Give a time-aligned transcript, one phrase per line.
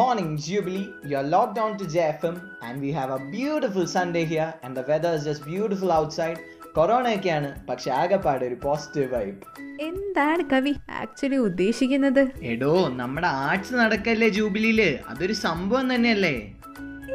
[0.00, 0.86] morning, Jubilee.
[1.10, 2.36] You're locked on to JFM,
[2.66, 6.38] and we have a beautiful Sunday here, and the weather is just beautiful outside.
[6.76, 9.36] കൊറോണയൊക്കെയാണ് പക്ഷെ ആകെപ്പാടെ ഒരു positive vibe
[9.80, 10.74] എന്താണ് കവി?
[10.90, 12.28] Actually ഉദ്ദേശിക്കുന്നത്?
[12.42, 14.98] എടോ നമ്മുടെ ആർട്സ് നടക്കല്ലേ ജൂബിലിയിൽ?
[15.08, 16.34] അതൊരു സംഭവം തന്നെയല്ലേ?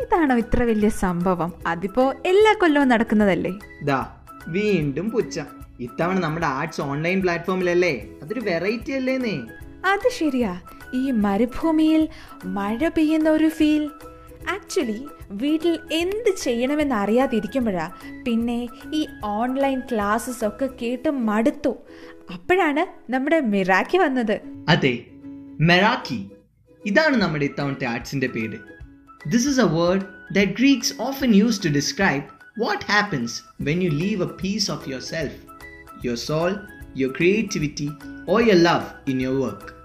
[0.02, 1.54] ഇതാണോ ഇത്ര വലിയ സംഭവം?
[1.68, 3.54] അതിപ്പോ എല്ലാ കൊല്ലവും നടക്കുന്നതല്ലേ?
[3.83, 4.16] ദാ
[4.47, 5.46] വീണ്ടും പുച്ഛം.
[5.80, 9.41] ഇത്തവണ നമ്മുടെ ആർട്സ് ഓൺലൈൻ പ്ലാറ്റ്ഫോമിലല്ലേ അതൊരു വെറൈറ്റി അല്ലേന്നേ.
[9.86, 10.60] അത് ശരിയാ.
[10.93, 12.09] ഈ മരുഭൂമിയിൽ
[12.46, 13.89] മഴ പെയ്യുന്ന ഒരു ഫീൽ
[14.50, 17.91] ആക്ച്വലി വീട്ടിൽ എന്ത് ചെയ്യണമെന്ന് അറിയാതിരിക്കുമ്പോഴാ
[18.27, 21.77] പിന്നെ ഈ ഓൺലൈൻ ക്ലാസ്സസ് ഒക്കെ കേട്ട് മടുത്തു.
[22.33, 24.39] അപ്പോഴാണ് നമ്മുടെ മിറാക്കി വന്നത്.
[24.69, 25.05] അതെ
[25.60, 26.29] മെറാക്കി.
[26.86, 28.57] ഇതാണ് നമ്മുടെ ഇത്തവണത്തെ ആർട്സിന്റെ പേര്.
[29.27, 30.01] This is a word
[30.32, 32.23] that Greeks often use to describe
[32.59, 35.35] what happens when you leave a piece of yourself
[36.05, 36.55] your soul
[36.97, 37.89] your creativity
[38.29, 39.77] or your love in your work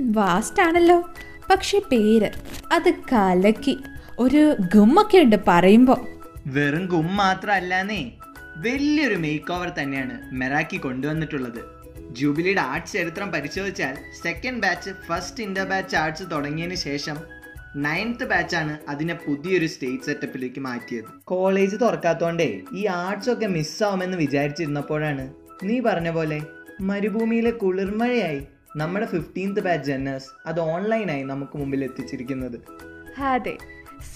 [0.00, 1.10] vast ആണല്ലോ.
[1.50, 2.30] പക്ഷെ പേര്
[2.72, 3.78] അത് കലക്കി
[4.18, 6.00] ഒരു ഗുമ്മൊക്കെ ഉണ്ട് പറയുമ്പോൾ
[6.46, 8.12] വെറും ഗും മാത്രമല്ലാന്നേ
[8.56, 11.82] വലിയൊരു മേക്ക് ഓവർ തന്നെയാണ് മെറാക്കി കൊണ്ടുവന്നിട്ടുള്ളത്.
[12.10, 17.16] ജൂബിലിയുടെ ആർട്സ് ചരിത്രം പരിശോധിച്ചാൽ second batch first inter batch arts തുടങ്ങിയതിന് ശേഷം
[17.76, 21.04] നയൻത്ത് ബാച്ചാണ് അതിനെ പുതിയൊരു സ്റ്റേജ് സെറ്റപ്പിലേക്ക് മാറ്റിയത്.
[21.24, 26.40] കോളേജ് തുറക്കാത്തോണ്ടേ ഈ ആർട്സ് ഒക്കെ മിസ്സാവുമെന്ന് വിചാരിച്ചിരുന്നപ്പോഴാണ് നീ പറഞ്ഞ പോലെ
[26.80, 32.58] മരുഭൂമിയിലെ കുളിർമഴയായി നമ്മുടെ ഫിഫ്റ്റീൻത്ത് ബാച്ച് ജന്നേഴ്സ് അത് ഓൺലൈനായി നമുക്ക് മുമ്പിൽ എത്തിച്ചിരിക്കുന്നത്.
[33.18, 33.58] അതെ.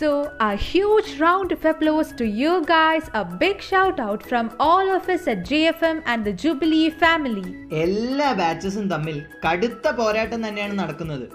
[0.00, 0.08] So,
[0.40, 3.04] a huge round of applause to you guys.
[3.20, 7.68] A big shout out from all of us at JFM and the Jubilee family.
[7.70, 11.26] എല്ലാ ബാച്ചസും തമ്മിൽ കടുത്ത പോരാട്ടം തന്നെയാണ് നടക്കുന്നത്.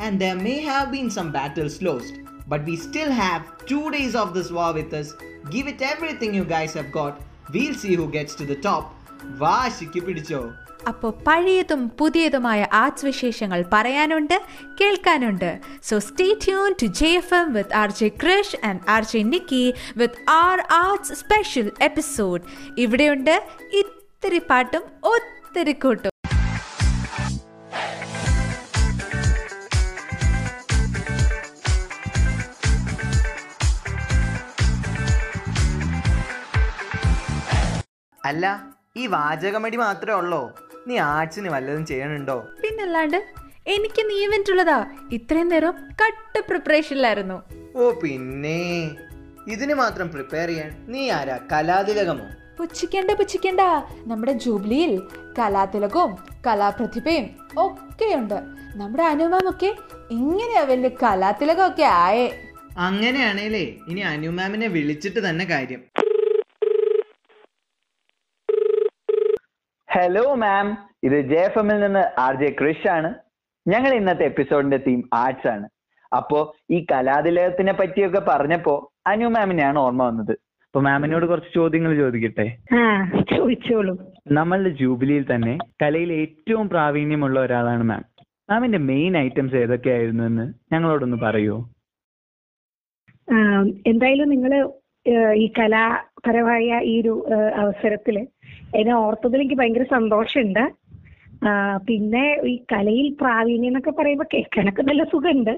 [0.00, 2.16] And there may have been some battles lost
[2.48, 5.08] but we still have two days of this war with us.
[5.48, 7.18] Give it everything you guys have got
[7.50, 8.88] we'll see who gets to the top
[9.38, 10.50] വാശിക്ക് പിടിച്ചോ.
[10.88, 14.42] അപ്പോൾ പഴയതും പുതിയതുമായ arts വിശേഷങ്ങൾ പറയാനുണ്ട്
[14.80, 15.60] കേൾക്കാനുണ്ട്.
[15.82, 19.74] So stay tune to J F M with R J Krish and R J Nikki
[19.96, 22.42] with our arts special episode
[22.78, 23.34] ഇവിടെയുണ്ട്
[23.72, 26.10] ഇത്തിരി പാട്ടും ഒത്തിരി കൂട്ടും.
[38.24, 40.54] അല്ല ഈ വാചകമടി മാത്രമേ ഉള്ളോ?
[40.88, 42.48] നീ ആർട്സിന് വല്ലതും ചെയ്യണുണ്ടോ?
[42.62, 43.24] പിന്നല്ലാണ്ട്
[43.66, 44.86] എനിക്ക് നീ ഇവന്റ് ഉള്ളതാ.
[45.12, 47.42] ഇത്രയും നേരം കട്ട് പ്രിപ്പറേഷനിലായിരുന്നു
[47.76, 48.90] ഓ പിന്നെ.
[49.48, 51.38] ഇതിന് മാത്രം പ്രിപ്പയർ ചെയ്യാൻ നീ ആരാ?
[51.52, 52.26] കലാതിലകമോ?
[52.58, 53.60] പുച്ഛിക്കേണ്ട പുച്ഛിക്കേണ്ട.
[54.06, 55.02] നമ്മുടെ ജൂബിലിയിൽ
[55.38, 57.26] കലാതിലകവും കലാപ്രതിഭയും
[57.56, 58.40] ഒക്കെയുണ്ട്.
[58.74, 59.76] നമ്മുടെ അനുമാമൊക്കെ
[60.10, 62.32] ഇങ്ങനെയാ വലിയ കലാതിലകമൊക്കെ ആയേ.
[62.78, 65.82] അങ്ങനെയാണേലേ ഇനി അനുമാമിനെ വിളിച്ചിട്ട് തന്നെ കാര്യം.
[69.94, 70.66] ഹലോ മാം
[71.04, 73.08] ഇത് ജെ എഫ് എമ്മിൽ നിന്ന് ആർ ജെ ക്രിഷ് ആണ്.
[73.66, 75.66] ഞങ്ങൾ ഇന്നത്തെ എപ്പിസോഡിന്റെ തീം ആർട്സ് ആണ്.
[76.12, 76.38] അപ്പോ
[76.70, 78.74] ഈ കലാതിലകത്തിനെ പറ്റിയൊക്കെ പറഞ്ഞപ്പോ
[79.06, 80.32] അനു മാമിനെയാണ് ഓർമ്മ വന്നത്.
[80.66, 82.46] അപ്പൊ മാമിനോട് കുറച്ച് ചോദ്യങ്ങൾ ചോദിക്കട്ടെ?
[83.34, 83.94] ചോദിച്ചോളൂ.
[84.38, 88.04] നമ്മളുടെ ജൂബിലിയിൽ തന്നെ കലയിൽ ഏറ്റവും പ്രാവീണ്യമുള്ള ഒരാളാണ് മാം
[88.50, 91.56] മാമിന്റെ മെയിൻ ഐറ്റംസ് ഏതൊക്കെയായിരുന്നു എന്ന് ഞങ്ങളോടൊന്ന് പറയൂ?
[93.86, 94.52] എന്തായാലും നിങ്ങൾ
[95.34, 97.12] ഈ കലാപരമായ ഈ ഒരു
[97.62, 98.16] അവസരത്തിൽ
[98.74, 100.64] എന്നെ ഓർത്തതിൽ എനിക്ക് ഭയങ്കര സന്തോഷമുണ്ട്.
[101.86, 105.54] പിന്നെ ഈ കലയിൽ പ്രാവീണ്യം എന്നൊക്കെ പറയുമ്പോൾ കേൾക്കാനൊക്കെ നല്ല സുഖമുണ്ട്.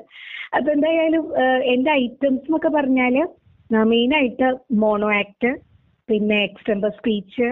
[0.54, 1.44] അതെന്തായാലും ആ,
[1.74, 3.16] എന്റെ ഐറ്റംസ് എന്നൊക്കെ പറഞ്ഞാൽ
[3.92, 5.50] മെയിൻ ആയിട്ട് മോണോ ആക്ട്
[6.08, 7.48] പിന്നെ എക്സ്റ്റംബർ സ്പീച്ച്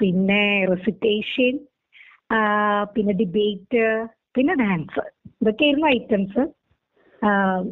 [0.00, 1.54] പിന്നെ റെസിറ്റേഷൻ
[2.94, 3.82] പിന്നെ ഡിബേറ്റ്
[4.36, 5.02] പിന്നെ ഡാൻസ്
[5.42, 6.42] ഇതൊക്കെയായിരുന്നു ഐറ്റംസ്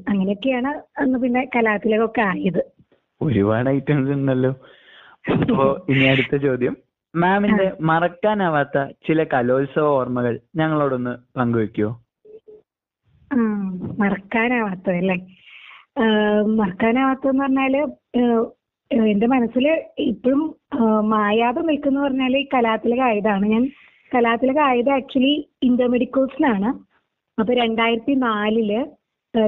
[0.08, 2.62] അങ്ങനെയൊക്കെയാണ് അന്ന് പിന്നെ കലാതിലകമൊക്കെ ആയത്.
[3.20, 4.52] ഒരുപാട് ഐറ്റംസ് ഉണ്ടല്ലോ.
[5.32, 6.74] അപ്പോ ഇനി അടുത്ത ചോദ്യം.
[7.14, 11.90] മാമിന്റെ മറക്കാനാവാത്ത ചില കലോത്സവ ഓർമ്മകൾ ഞങ്ങളോടൊന്ന് പങ്കുവെക്കുവോ
[14.02, 15.16] മറക്കാനാവാത്തതല്ലേ
[16.60, 17.74] മറക്കാനാവാത്തതെന്ന് പറഞ്ഞാൽ
[19.10, 19.66] എന്റെ മനസ്സിൽ
[20.06, 20.40] ഇപ്പോഴും
[21.08, 23.62] മായാതെ നിൽക്കുന്ന പറഞ്ഞാൽ ഈ കലാതിലക ആയതാണ് ഞാൻ
[24.12, 26.70] കലാതിലക ആയത് ആക്ച്വലി ഇന്റർമെഡിക്കോസിനാണ്
[27.38, 28.70] അപ്പൊ രണ്ടായിരത്തി നാലിൽ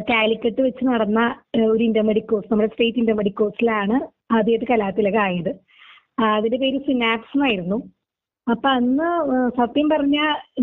[0.06, 1.20] കാലിക്കറ്റ് വെച്ച് നടന്ന
[1.66, 3.96] ഒരു ഒരു കോഴ്സ് നമ്മുടെ സ്റ്റേറ്റ് ഇന്റർമെഡിക്കോസിലാണ്
[4.32, 5.52] ആദ്യമായിട്ട് കലാതിലക ആയത്.
[6.18, 7.78] അതിന്റെ പേര് സിനാപ്സ് എന്നായിരുന്നു.
[8.46, 9.08] അപ്പൊ അന്ന്
[9.58, 10.18] സത്യം പറഞ്ഞ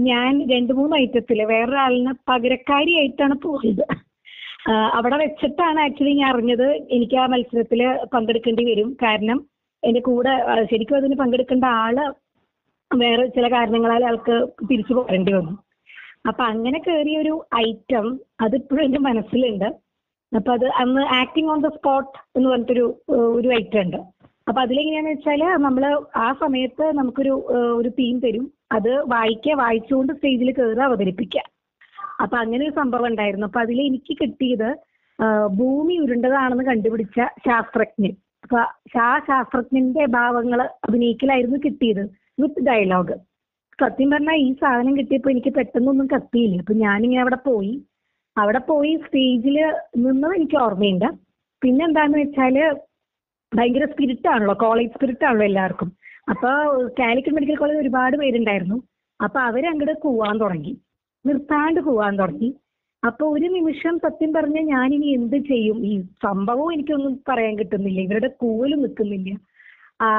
[0.09, 3.85] ഞാൻ രണ്ടു മൂന്ന് ഐറ്റത്തിൽ വേറൊരാളിന് പകരക്കാരിയായിട്ടാണ് പോയത്.
[4.97, 7.81] അവിടെ വെച്ചിട്ടാണ് ആക്ച്വലി ഞാൻ അറിഞ്ഞത് എനിക്ക് ആ മത്സരത്തിൽ
[8.13, 8.89] പങ്കെടുക്കേണ്ടി വരും.
[9.03, 9.39] കാരണം
[9.83, 10.33] എന്റെ കൂടെ
[10.71, 11.97] ശരിക്കും അതിന് പങ്കെടുക്കേണ്ട ആൾ
[12.91, 14.35] വേറെ ചില കാരണങ്ങളാൽ ആൾക്ക്
[14.69, 15.53] തിരിച്ചു പോരേണ്ടി വന്നു.
[16.29, 17.35] അപ്പൊ അങ്ങനെ കയറിയ ഒരു
[17.67, 18.07] ഐറ്റം
[18.41, 19.69] അതിപ്പോഴും എന്റെ മനസ്സിലുണ്ട്.
[20.31, 22.85] അപ്പൊ അത് അന്ന് ആക്ടിങ് ഓൺ ദ സ്പോട്ട് എന്ന് പറഞ്ഞിട്ടൊരു
[23.37, 23.99] ഒരു ഐറ്റം ഉണ്ട്.
[24.47, 25.83] അപ്പൊ അതിലെങ്ങനെയാന്ന് വെച്ചാൽ നമ്മൾ
[26.25, 27.33] ആ സമയത്ത് നമുക്കൊരു
[27.79, 28.45] ഒരു തീം തരും.
[28.77, 31.43] അത് വായിക്കുക വായിച്ചുകൊണ്ട് സ്റ്റേജിൽ കയറുക അവതരിപ്പിക്കുക
[32.23, 33.47] അപ്പൊ അങ്ങനെ ഒരു സംഭവം ഉണ്ടായിരുന്നു.
[33.49, 34.69] അപ്പൊ അതിൽ എനിക്ക് കിട്ടിയത്
[35.59, 38.13] ഭൂമി ഉരുണ്ടതാണെന്ന് കണ്ടുപിടിച്ച ശാസ്ത്രജ്ഞൻ.
[38.43, 38.57] അപ്പൊ
[39.09, 42.03] ആ ശാസ്ത്രജ്ഞന്റെ ഭാവങ്ങൾ അഭിനയിക്കലായിരുന്നു കിട്ടിയത്
[42.41, 43.15] വിത്ത് ഡയലോഗ്
[43.79, 46.57] സത്യം പറഞ്ഞാൽ ഈ സാധനം കിട്ടിയപ്പോ എനിക്ക് പെട്ടെന്നൊന്നും കത്തിയില്ല.
[46.63, 47.73] അപ്പൊ ഞാനിങ്ങനെ അവിടെ പോയി.
[48.37, 49.57] അവിടെ പോയി സ്റ്റേജിൽ
[50.05, 51.07] നിന്നത് എനിക്ക് ഓർമ്മയുണ്ട്.
[51.61, 52.55] പിന്നെ എന്താന്ന് വെച്ചാൽ
[53.57, 55.89] ഭയങ്കര സ്പിരിറ്റ് ആണല്ലോ കോളേജ് സ്പിരിറ്റ് ആണല്ലോ എല്ലാവർക്കും.
[56.29, 56.49] അപ്പൊ
[56.99, 58.77] കാലിക്കറ്റ് മെഡിക്കൽ കോളേജ് ഒരുപാട് പേരുണ്ടായിരുന്നു.
[59.23, 60.73] അപ്പൊ അവരങ്ങോട്ട് കൂവാൻ തുടങ്ങി.
[61.25, 62.49] നിർത്താണ്ട് കൂവാൻ തുടങ്ങി.
[63.03, 64.59] അപ്പൊ ഒരു നിമിഷം സത്യം പറഞ്ഞ
[64.93, 65.77] ഇനി എന്ത് ചെയ്യും?
[65.85, 68.01] ഈ സംഭവം എനിക്കൊന്നും പറയാൻ കിട്ടുന്നില്ല.
[68.01, 69.31] ഇവരുടെ കൂവലും നിൽക്കുന്നില്ല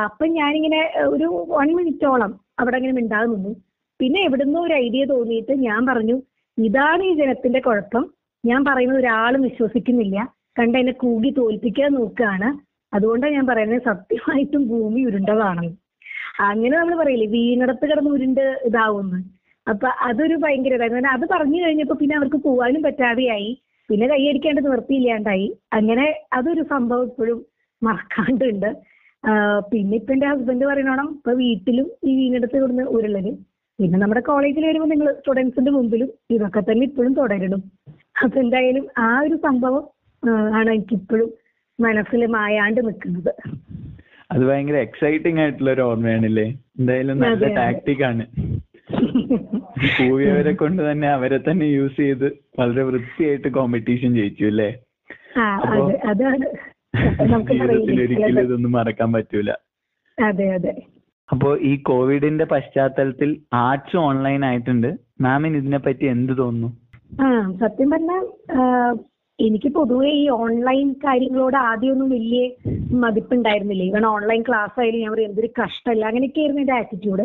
[0.05, 3.53] അപ്പൊ ഞാനിങ്ങനെ ഒരു വൺ മിനിറ്റോളം അവിടെ അങ്ങനെ മിണ്ടാതെ നിന്നു.
[4.01, 6.17] പിന്നെ എവിടുന്നോ ഒരു ഐഡിയ തോന്നിയിട്ട് ഞാൻ പറഞ്ഞു
[6.59, 8.05] ഇതാണ് ഈ ജനത്തിന്റെ കുഴപ്പം.
[8.45, 10.19] ഞാൻ പറയുന്നത് ഒരാളും വിശ്വസിക്കുന്നില്ല.
[10.59, 12.49] കണ്ട എന്നെ കൂകി തോൽപ്പിക്കാൻ നോക്കുകയാണ്.
[12.93, 15.67] അതുകൊണ്ടാണ് ഞാൻ പറയുന്നത് സത്യമായിട്ടും ഭൂമി ഉരുണ്ടതാണ്.
[16.51, 19.19] അങ്ങനെ നമ്മൾ പറയില്ലേ വീണിടത്ത് കിടന്ന് ഉരുണ്ട് ഇതാവുന്നു.
[19.67, 21.11] അപ്പൊ അതൊരു ഭയങ്കര ഇതായിരുന്നു.
[21.17, 23.51] അത് പറഞ്ഞു കഴിഞ്ഞപ്പോ പിന്നെ അവർക്ക് പോവാനും പറ്റാതെയായി.
[23.91, 25.49] പിന്നെ കൈയടിക്കാണ്ട് നിവർത്തിയില്ലാണ്ടായി.
[25.79, 26.07] അങ്ങനെ
[26.39, 27.39] അതൊരു സംഭവം ഇപ്പോഴും
[27.83, 28.71] മറക്കാണ്ടുണ്ട്.
[29.73, 33.27] പിന്നെ ഇപ്പൊ എന്റെ ഹസ്ബൻഡ് പറയണോണം ഇപ്പൊ വീട്ടിലും ഈ വീണെടുത്ത് കൊടുന്ന് ഉരുളൽ.
[33.79, 37.63] പിന്നെ നമ്മുടെ കോളേജിൽ വരുമ്പോൾ നിങ്ങൾ സ്റ്റുഡൻസിന്റെ മുമ്പിലും ഇതൊക്കെ തന്നെ ഇപ്പോഴും തുടരണം
[38.25, 39.85] അപ്പൊ എന്തായാലും ആ ഒരു സംഭവം
[40.59, 41.29] ആണ് എനിക്ക് ഇപ്പോഴും
[41.87, 43.33] മനസ്സിൽ മായാണ്ട് നിൽക്കുന്നത്.
[44.33, 46.47] അത് ഭയങ്കര എക്സൈറ്റിംഗ് ആയിട്ടുള്ള ഒരു ഓർമ്മയാണല്ലേ?
[46.79, 47.49] എന്തായാലും നല്ല.
[47.61, 48.25] ടാക്ടിക് ആണ്.
[49.97, 52.27] കൂവിയവരെ കൊണ്ട് തന്നെ അവരെ തന്നെ യൂസ് ചെയ്ത്
[52.61, 54.71] വളരെ വൃത്തിയായിട്ട് കോമ്പറ്റീഷൻ ജയിച്ചു അല്ലേ?
[57.51, 59.51] ജീവിതത്തിൽ ഒരിക്കലും ഇതൊന്നും മറക്കാൻ പറ്റൂല.
[60.19, 60.75] അതെ അതെ.
[61.29, 63.31] അപ്പോ ഈ കോവിഡിന്റെ പശ്ചാത്തലത്തിൽ
[63.67, 64.91] ആർട്സ് ഓൺലൈൻ ആയിട്ടുണ്ട്.
[65.21, 66.71] മാമിന് ഇതിനെ പറ്റി എന്ത് തോന്നുന്നു?
[67.23, 67.27] ആ
[67.63, 68.25] സത്യം പറഞ്ഞാൽ
[69.39, 72.43] എനിക്ക് പൊതുവെ ഈ ഓൺലൈൻ കാര്യങ്ങളോട് ആദ്യമൊന്നും വലിയ
[73.05, 73.85] മതിപ്പുണ്ടായിരുന്നില്ല?
[73.91, 76.05] ഈവൻ ഓൺലൈൻ ക്ലാസ് ആയാലും ഞാൻ പറയും എന്തൊരു കഷ്ടമല്ല?
[76.11, 77.25] അങ്ങനെയൊക്കെ ആയിരുന്നു എന്റെ ആറ്റിറ്റ്യൂഡ്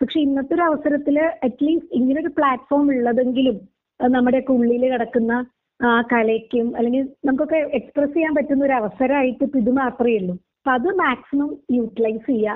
[0.00, 1.16] പക്ഷെ ഇന്നത്തെ ഒരു അവസരത്തിൽ
[1.46, 3.56] അറ്റ്ലീസ്റ്റ് ഇങ്ങനെ ഒരു പ്ലാറ്റ്ഫോം ഉള്ളതെങ്കിലും
[4.00, 5.32] നമ്മുടെ നമ്മുടെയൊക്കെ ഉള്ളിൽ കിടക്കുന്ന
[5.80, 10.34] ആ കലയ്ക്കും അല്ലെങ്കിൽ നമുക്കൊക്കെ എക്സ്പ്രസ് ചെയ്യാൻ പറ്റുന്ന ഒരു അവസരമായിട്ട് ഇപ്പൊ ഇത് മാത്രമേ ഉള്ളൂ.
[10.58, 12.54] അപ്പൊ അത് മാക്സിമം യൂട്ടിലൈസ് ചെയ്യുക.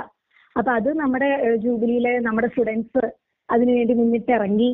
[0.56, 1.28] അപ്പൊ അത് നമ്മുടെ
[1.64, 3.02] ജൂബിലിയിലെ നമ്മുടെ സ്റ്റുഡൻസ്
[3.48, 4.70] അതിനുവേണ്ടി മുന്നിട്ടിറങ്ങി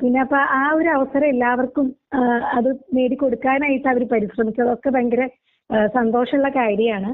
[0.00, 1.86] പിന്നെ അപ്പൊ ആ ഒരു അവസരം എല്ലാവർക്കും
[2.58, 5.24] അത് നേടിക്കൊടുക്കാനായിട്ട് അവർ പരിശ്രമിച്ചതൊക്കെ ഭയങ്കര
[5.86, 7.10] സന്തോഷമുള്ള കാര്യമാണ്.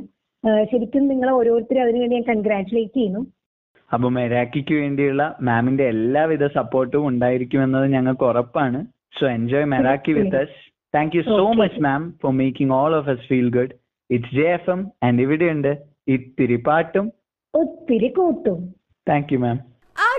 [0.70, 3.22] ശരിക്കും നിങ്ങളെ ഓരോരുത്തരും അതിനുവേണ്ടി ഞാൻ കൺഗ്രാറ്റുലേറ്റ് ചെയ്യുന്നു.
[3.90, 8.80] അപ്പൊ മെരാക്കിക്ക് വേണ്ടിയുള്ള മാമിന്റെ എല്ലാവിധ സപ്പോർട്ടും ഉണ്ടായിരിക്കുമെന്നത് ഞങ്ങൾക്ക് ഉറപ്പാണ്.
[9.18, 10.58] So enjoy Meraki with us
[10.94, 13.74] thank you so much ma'am for making all of us feel good
[14.10, 15.72] it's J F M and ഇവിടെയുണ്ട്.
[16.14, 17.06] ഇത്തിരി പാട്ടും.
[17.54, 18.60] ഒത്തിരി കൂട്ടും.
[19.06, 19.58] താങ്ക് യു മാം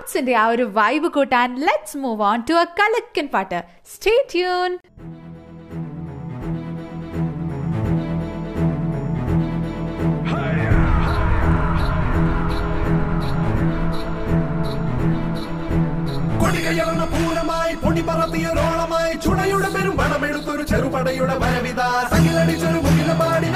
[0.04, 3.60] ആർട്സിന്റെ ആ ഒരു വൈബ് കൂട്ടാൻ let's move on to a കലക്കൻ പാട്ട്.
[3.92, 4.72] Stay tune
[16.42, 21.82] കൊടികയറുന്ന പൂരമായി പൊടി പറത്തിയൊരോളമായി ചുടയുടെ പെരും പണമെടുത്തൊരു ചെറുപടയുടെ വരവിത.
[22.14, 23.52] സകിലടിച്ചൊരു മുകിലപാടി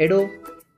[0.00, 0.18] എടോ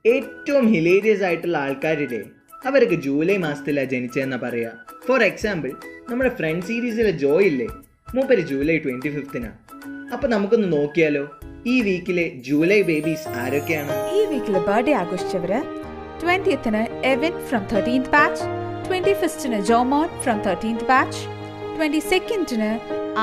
[0.05, 2.21] ഏറ്റവും ഹിലേരിയസ് ആയിട്ടുള്ള ആൾക്കാരില്ലേ?
[2.65, 4.71] അവരൊക്കെ ജൂലൈ മാസത്തിലാണ് ജനിച്ചതെന്നാ പറയാ.
[5.07, 5.71] ഫോർ എക്സാമ്പിൾ
[6.09, 7.67] നമ്മുടെ ഫ്രണ്ട് സീരീസിലെ ജോയ് ഇല്ലേ?
[8.15, 9.51] മൂപ്പര് ജൂലൈ ട്വന്റി ഫിഫ്തിനാ
[10.13, 11.23] അപ്പൊ നമുക്കൊന്ന് നോക്കിയാലോ
[11.67, 13.93] ഈ വീക്കിലെ ജൂലൈ ബേബീസ് ആരൊക്കെയാണ്?
[14.17, 15.59] ഈ വീക്കിലെ ബർത്ത്ഡേ ആഘോഷിച്ചവര്
[16.21, 18.43] ട്വന്റിയത്തിന് Evin from thirteenth batch
[18.87, 21.21] twenty ഫിഫ്റ്റിന് Jomon from thirteenth batch
[21.77, 22.71] twenty സെക്കൻഡിന്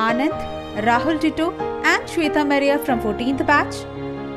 [0.06, 0.42] Anand
[0.86, 1.46] Rahul Tito
[1.92, 3.80] and Shweta Meria from fourteenth batch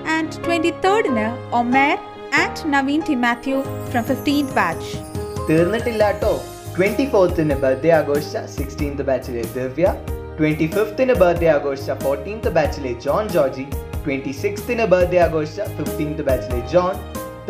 [0.08, 1.96] and twenty തേർഡിന് Omer
[2.34, 3.58] and Naveen T Mathew
[3.92, 4.92] from fifteenth batch
[5.50, 6.34] തീർന്നിട്ടില്ല കേട്ടോ
[6.76, 9.88] twenty ഫോർത്തിന് birthday ആഘോഷിച്ച sixteenth ബാച്ചിലെ Divya
[10.38, 13.66] twenty ഫിഫ്ത്തിന് birthday ആഘോഷിച്ച fourteenth ബാച്ചിലെ John Georgy
[14.06, 16.94] twenty സിക്സ്ത്തിന് birthday ആഘോഷിച്ച ഫിഫ്റ്റീൻത്ത് ബാച്ചിലെ ജോൺ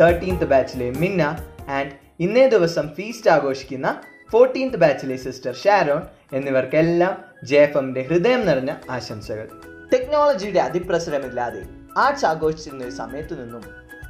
[0.00, 1.22] തേർട്ടീൻത്ത് ബാച്ചിലെ മിന്ന
[1.68, 3.88] ആൻഡ് ഇന്നേ ദിവസം ഫീസ്റ്റ് ആഘോഷിക്കുന്ന
[4.32, 9.46] ഫോർട്ടീൻത്ത് ബാച്ചിലെ സിസ്റ്റർ ഷാരോൺ എന്നിവർക്കെല്ലാം ജെ എഫ് എമ്മിന്റെ ഹൃദയം നിറഞ്ഞ ആശംസകൾ.
[9.92, 11.62] ടെക്നോളജിയുടെ അതിപ്രസരമില്ലാതെ
[11.96, 13.64] ആർട്സ് ആഘോഷിച്ചിരുന്ന ഒരു സമയത്ത് നിന്നും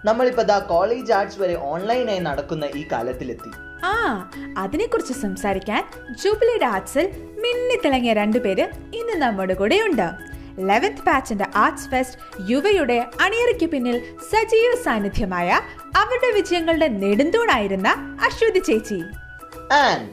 [0.05, 3.51] നമ്മളിപ്പോൾ ദാ കോളേജ് ആർട്സ് വരെ ഓൺലൈനായി നടക്കുന്ന ഈ കാലത്തിലെത്തി.
[3.85, 12.51] ആ അതിനെക്കുറിച്ച് സംസാരിക്കാൻ ജൂബിലി ആർട്സിൽ മിന്നിത്തിളങ്ങിയ രണ്ടുപേര് ഇന്ന് നമ്മുടെ കൂടെ ഉണ്ട് ലെവൻത്ത് ബാച്ചിന്റെ ആർട്സ് ഫെസ്റ്റ്
[12.51, 15.61] യുവയുടെ അണിയറയ്ക്ക് പിന്നിൽ സജീവ സാന്നിധ്യമായ
[15.97, 17.89] അവരുടെ വിജയങ്ങളുടെ നെടുന്തൂണായിരുന്ന
[18.25, 19.03] അശ്വതി ചേച്ചി.
[19.73, 20.13] ആൻഡ്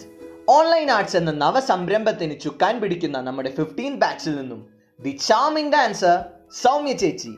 [0.50, 4.68] ഓൺലൈൻ ആർട്സ് എന്ന നവസംരംഭത്തിന് ചുക്കാൻ പിടിക്കുന്ന നമ്മുടെ ഫിഫ്റ്റീൻ ബാച്ചിൽ നിന്നും
[5.02, 6.20] ദി ചാമിംഗ് ഡാൻസർ
[6.52, 7.38] സൗമ്യ ചേച്ചി.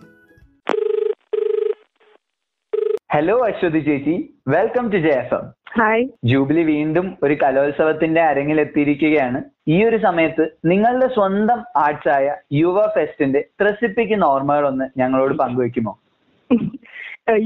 [3.13, 4.13] ഹലോ അശ്വതി ചേച്ചി.
[4.53, 5.43] Welcome to J F M
[5.75, 9.39] hi Jubilee വീണ്ടും ഒരു കലോത്സവത്തിന്റെ അരങ്ങിലെത്തിയിരിക്കുകയാണ്.
[9.73, 12.27] ഈ ഒരു സമയത്ത് നിങ്ങളുടെ സ്വന്തം ആർട്സായ
[12.61, 15.93] യുവ ഫെസ്റ്റിന്റെ ത്രസിപ്പിക്കുന്ന ഓർമ്മകളൊന്ന് ഞങ്ങളോട് പങ്കുവെക്കുമോ?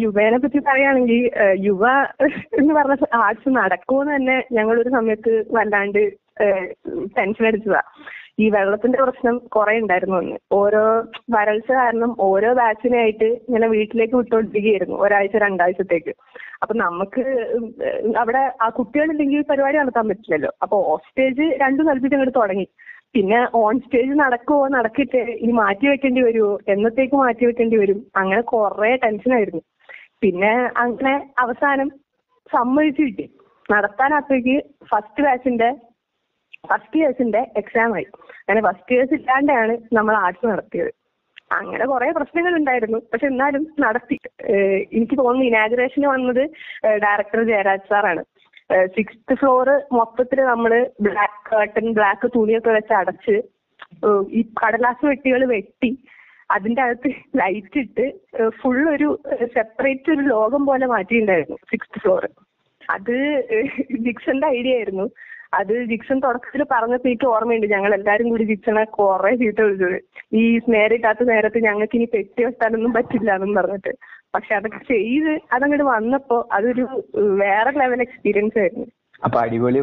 [0.04, 1.20] യുവേനെ പറ്റി പറയുകയാണെങ്കിൽ
[1.68, 1.84] യുവ
[2.60, 6.02] എന്ന് പറഞ്ഞ ആർട്സ് നടക്കുമെന്ന് തന്നെ ഞങ്ങൾ ഒരു സമയത്ത് വല്ലാണ്ട്
[7.18, 7.84] ടെൻഷൻ അടിച്ചതാ.
[8.38, 10.38] ഈ വെള്ളത്തിന്റെ പ്രശ്നം കുറെ ഉണ്ടായിരുന്നു അന്ന്.
[10.52, 10.82] ഓരോ
[11.36, 16.14] വരൾച്ച കാരണം ഓരോ ബാച്ചിനായിട്ട് ഇങ്ങനെ വീട്ടിലേക്ക് വിട്ടുകൊണ്ടിരിക്കുകയായിരുന്നു ഒരാഴ്ച രണ്ടാഴ്ചത്തേക്ക്.
[16.62, 17.24] അപ്പൊ നമുക്ക്
[18.22, 20.52] അവിടെ ആ കുട്ടികളില്ലെങ്കിൽ പരിപാടി നടത്താൻ പറ്റില്ലല്ലോ.
[20.64, 22.68] അപ്പൊ ഓഫ് സ്റ്റേജ് രണ്ടു സ്ഥലത്തേക്ക് അങ്ങോട്ട് തുടങ്ങി.
[23.16, 28.92] പിന്നെ ഓൺ സ്റ്റേജ് നടക്കുവോ നടക്കിട്ട് ഇനി മാറ്റി വെക്കേണ്ടി വരുമോ എന്നത്തേക്ക് മാറ്റി വെക്കേണ്ടി വരും അങ്ങനെ കുറെ
[29.04, 29.62] ടെൻഷനായിരുന്നു
[30.24, 30.54] പിന്നെ
[30.84, 31.90] അങ്ങനെ അവസാനം
[32.50, 33.26] സമ്മതിച്ചു കിട്ടി.
[33.72, 34.56] നടത്താനത്തേക്ക്
[34.92, 35.70] ഫസ്റ്റ് ബാച്ചിന്റെ
[36.64, 38.08] ഫസ്റ്റ് ഇയേഴ്സിന്റെ എക്സാം ആയി.
[38.40, 40.92] അങ്ങനെ ഫസ്റ്റ് ഇയേഴ്സ് ഇല്ലാണ്ടാണ് നമ്മൾ ആർട്സ് നടത്തിയത്.
[41.52, 43.00] അങ്ങനെ കുറെ പ്രശ്നങ്ങൾ ഉണ്ടായിരുന്നു.
[43.12, 44.18] പക്ഷെ എന്നാലും നടത്തി.
[44.94, 46.44] എനിക്ക് തോന്നുന്നു ഇനാഗുറേഷന് വന്നത്
[47.04, 48.24] ഡയറക്ടർ ജയരാജ് സാറാണ്
[48.96, 50.72] സിക്സ്ത് ഫ്ലോർ മൊത്തത്തിൽ നമ്മൾ
[51.02, 53.36] ബ്ലാക്ക് കർട്ടൻ ബ്ലാക്ക് തുണിയൊക്കെ വെച്ച് അടച്ച്
[54.32, 55.92] ഈ കടലാസ് വെട്ടികൾ വെട്ടി
[56.50, 58.06] അതിന്റെ അകത്ത് ലൈറ്റ് ഇട്ട്
[58.60, 59.08] ഫുൾ ഒരു
[59.54, 62.26] സെപ്പറേറ്റ് ഒരു ലോകം പോലെ മാറ്റിയിട്ടുണ്ടായിരുന്നു സിക്സ്ത് ഫ്ലോർ
[62.90, 63.16] അത്
[64.06, 65.06] ഡിക്സന്റെ ഐഡിയ ആയിരുന്നു.
[65.54, 67.68] അത് ജിക്സൺ തുടക്കത്തിൽ പറഞ്ഞപ്പോ എനിക്ക് ഓർമ്മയുണ്ട്.
[67.68, 69.98] ഞങ്ങൾ എല്ലാരും കൂടി ജിക്സണെ കുറെ ചീത്ത വിളിച്ചത്.
[70.34, 73.94] ഈ നേരിട്ടാത്ത നേരത്ത് ഞങ്ങൾക്ക് ഇനി പെറ്റി വെട്ടാനൊന്നും പറ്റില്ല എന്നും പറഞ്ഞിട്ട്.
[74.36, 78.86] പക്ഷെ അതൊക്കെ ചെയ്ത് അതങ്ങോട്ട് വന്നപ്പോ അതൊരു വേറെ ലെവൽ എക്സ്പീരിയൻസ് ആയിരുന്നു.
[79.24, 79.80] അപ്പൊ അടിപൊളി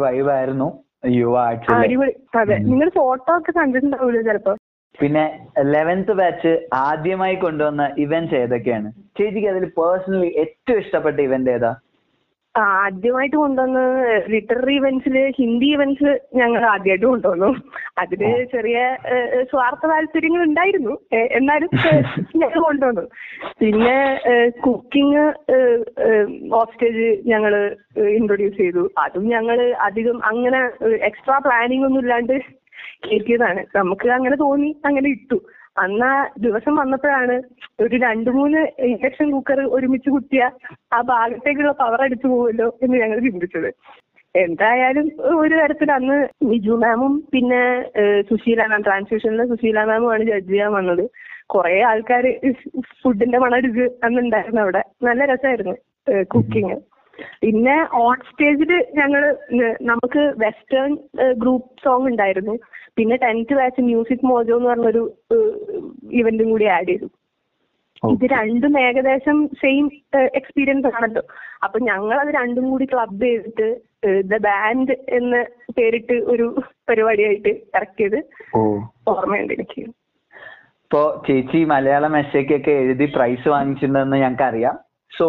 [1.39, 2.13] ആർട്സിലെ അടിപൊളി.
[2.37, 2.59] അതെ.
[2.59, 4.55] നിങ്ങൾ ഫോട്ടോ ഒക്കെ കണ്ടിട്ടുണ്ടാവില്ല ചിലപ്പോ
[5.01, 8.93] പിന്നെ ലെവൻത്ത് ബാച്ച് ആദ്യമായി കൊണ്ടുവന്ന ഇവന്റ്സ് ഏതൊക്കെയാണ്?
[9.19, 11.73] ചേച്ചിക്ക് അതിൽ പേഴ്സണലി ഏറ്റവും ഇഷ്ടപ്പെട്ട ഇവന്റ് ഏതാ?
[12.63, 13.79] ആദ്യമായിട്ട് കൊണ്ടുവന്ന
[14.33, 17.49] ലിറ്റററി ഇവന്റ്സിൽ ഹിന്ദി ഇവന്റ്സ് ഞങ്ങൾ ആദ്യമായിട്ട് കൊണ്ടുവന്നു.
[17.99, 18.21] അതിൽ
[18.53, 18.79] ചെറിയ
[19.51, 20.95] സ്വാർത്ഥ താല്പര്യങ്ങൾ ഉണ്ടായിരുന്നു.
[21.39, 21.71] എന്നാലും
[22.43, 23.05] ഞങ്ങൾ കൊണ്ടുവന്നു.
[23.63, 23.97] പിന്നെ
[24.67, 25.25] കുക്കിംഗ്
[26.61, 27.55] ഓഫ് സ്റ്റേജ് ഞങ്ങൾ
[28.19, 28.85] ഇൻട്രൊഡ്യൂസ് ചെയ്തു.
[29.05, 29.59] അതും ഞങ്ങൾ
[29.89, 30.61] അധികം അങ്ങനെ
[31.11, 32.37] എക്സ്ട്രാ പ്ലാനിങ് ഒന്നും ഇല്ലാണ്ട്
[33.07, 35.39] കയറ്റിയതാണ് നമുക്ക് അങ്ങനെ തോന്നി അങ്ങനെ ഇട്ടു.
[35.77, 36.17] അന്ന് ആ
[36.47, 37.37] ദിവസം വന്നപ്പോഴാണ്
[37.85, 40.43] ഒരു രണ്ട് മൂന്ന് ഇൻഡക്ഷൻ കുക്കർ ഒരുമിച്ച് കുത്തിയ
[40.97, 43.69] ആ ഭാഗത്തേക്കുള്ള പവർ അടിച്ചു പോകുമല്ലോ എന്ന് ഞങ്ങൾ ചിന്തിച്ചത്.
[44.35, 45.07] എന്തായാലും
[45.43, 46.17] ഒരു തരത്തിൽ അന്ന്
[46.51, 47.63] ബിജു മാമും പിന്നെ
[48.31, 51.05] സുശീല മാം ട്രാൻസ്ലേഷനിലെ സുശീല മാമുമാണ് ജഡ്ജ് ചെയ്യാൻ വന്നത്.
[51.53, 52.25] കുറെ ആൾക്കാർ
[53.03, 54.83] ഫുഡിന്റെ മണടിച്ച് അന്നുണ്ടായിരുന്നു അവിടെ.
[55.09, 55.77] നല്ല രസമായിരുന്നു
[56.35, 56.77] കുക്കിംഗ്
[57.43, 59.23] പിന്നെ ഓൺ സ്റ്റേജിൽ ഞങ്ങൾ
[59.91, 60.93] നമുക്ക് വെസ്റ്റേൺ
[61.43, 62.55] ഗ്രൂപ്പ് സോങ് ഉണ്ടായിരുന്നു.
[62.97, 65.03] പിന്നെ ടെൻത്ത് ബാച്ച് മ്യൂസിക് മോജോ എന്ന് പറഞ്ഞൊരു
[66.21, 67.09] ഇവന്റും കൂടി ആഡ് ചെയ്തു.
[68.03, 69.85] ഇത് രണ്ടും ഏകദേശം സെയിം
[70.41, 71.23] എക്സ്പീരിയൻസ് ആണല്ലോ.
[71.65, 73.69] അപ്പൊ ഞങ്ങൾ അത് രണ്ടും കൂടി ക്ലബ് ചെയ്തിട്ട്
[74.33, 75.41] ദ ബാൻഡ് എന്ന്
[75.77, 76.47] പേരിട്ട് ഒരു
[76.89, 78.19] പരിപാടിയായിട്ട് ഇറക്കിയത്
[79.13, 79.83] ഓർമ്മയുണ്ട് എനിക്ക്
[80.85, 84.77] ഇപ്പോ ചേച്ചി മലയാള മെസ്സേക്കൊക്കെ എഴുതി പ്രൈസ് വാങ്ങിച്ചിട്ടുണ്ടെന്ന് ഞങ്ങൾക്ക് അറിയാം
[85.13, 85.27] സോ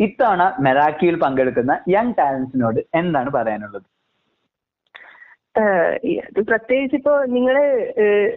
[0.00, 3.86] ഇത്തവണ മെറാക്കിയിൽ പങ്കെടുക്കുന്ന യങ് ടാലൻസിനോട് എന്താണ് പറയാനുള്ളത്?
[6.50, 7.56] പ്രത്യേകിച്ച് ഇപ്പൊ നിങ്ങൾ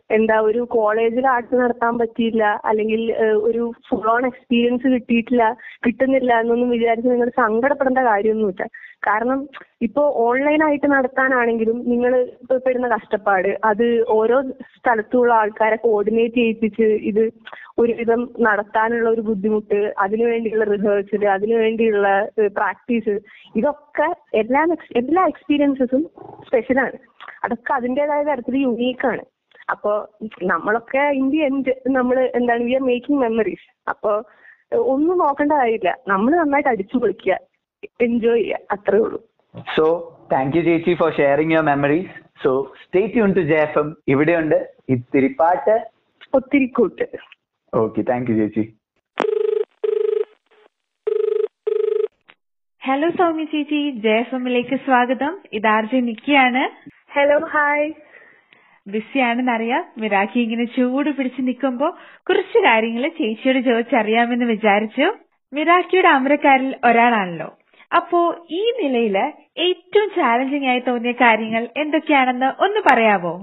[0.10, 3.02] എന്താ ഒരു കോളേജിൽ ആർട്സ് നടത്താൻ പറ്റിയില്ല അല്ലെങ്കിൽ
[3.48, 5.46] ഒരു ഫുൾ ഓൺ എക്സ്പീരിയൻസ് കിട്ടിയിട്ടില്ല
[5.86, 8.66] കിട്ടുന്നില്ല എന്നൊന്നും വിചാരിച്ച് നിങ്ങൾ സങ്കടപ്പെടേണ്ട കാര്യമൊന്നുമില്ല.
[9.04, 9.40] കാരണം
[9.82, 12.14] ഇപ്പോ ഓൺലൈനായിട്ട് നടത്താനാണെങ്കിലും നിങ്ങൾ
[12.60, 14.38] പെടുന്ന കഷ്ടപ്പാട് അത് ഓരോ
[14.76, 17.24] സ്ഥലത്തുള്ള ആൾക്കാരെ കോർഡിനേറ്റ് ചെയ്യിപ്പിച്ച് ഇത്
[17.78, 22.08] ഒരുവിധം നടത്താനുള്ള ഒരു ബുദ്ധിമുട്ട് അതിനു വേണ്ടിയുള്ള റിഹേഴ്സൽ അതിനു വേണ്ടിയുള്ള
[22.56, 23.16] പ്രാക്ടീസ്
[23.56, 24.64] ഇതൊക്കെ എല്ലാ
[24.96, 26.04] എല്ലാ എക്സ്പീരിയൻസസും
[26.48, 27.00] സ്പെഷ്യലാണ്
[27.44, 29.24] അതൊക്കെ അതിന്റെതായ തരത്തിൽ യുണീക്കാണ്
[29.70, 29.92] അപ്പോ
[30.44, 34.12] നമ്മളൊക്കെ ഇന്ത്യ എൻഡ് നമ്മൾ എന്താണ് വി ആർ മേക്കിംഗ് മെമ്മറീസ് അപ്പോ
[34.90, 35.92] ഒന്നും നോക്കേണ്ട കാര്യമില്ല.
[36.08, 37.34] നമ്മൾ നന്നായിട്ട് അടിച്ചു പൊളിക്കുക
[38.02, 39.20] എൻജോയ് ചെയ്യുക അത്രേ ഉള്ളൂ.
[39.76, 39.86] സോ
[40.32, 44.70] താങ്ക് യു ചേച്ചി for sharing your memories so stay tune to J F M ഇവിടെയുണ്ട്
[44.90, 45.76] ഇത്തിരി പാട്ട്.
[46.34, 47.08] ഒത്തിരി കൂട്ട്.
[47.74, 48.64] ഓക്കെ താങ്ക് യു ചേച്ചി.
[52.82, 53.92] ഹലോ സൗമ്യ ചേച്ചി.
[53.92, 55.42] ജയഫമിലേക്ക് സ്വാഗതം.
[55.54, 56.64] ഇത് ആർജെ നിക്കിയാണ്.
[57.14, 57.92] ഹലോ ഹായ്
[58.88, 61.88] ബിസിയാണെന്നറിയാം മിറാക്കി ഇങ്ങനെ ചൂട് പിടിച്ച് നിൽക്കുമ്പോ
[62.30, 65.08] കുറച്ച് കാര്യങ്ങൾ ചേച്ചിയോട് ചോദിച്ചറിയാമെന്ന് വിചാരിച്ചു.
[65.54, 67.58] മിറാക്കിയുടെ അമരക്കാരിൽ ഒരാളാണല്ലോ.
[67.96, 68.20] അപ്പോ
[68.60, 69.18] ഈ നിലയിൽ
[69.66, 73.36] ഏറ്റവും ചാലഞ്ചിങ് ആയി തോന്നിയ കാര്യങ്ങൾ എന്തൊക്കെയാണെന്ന് ഒന്ന് പറയാമോ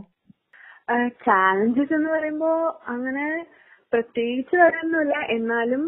[1.26, 2.50] ചാലഞ്ചസ് എന്ന് പറയുമ്പോ
[2.94, 3.26] അങ്ങനെ
[3.92, 5.82] പ്രത്യേകിച്ച് കാര്യമൊന്നുമില്ല എന്നാലും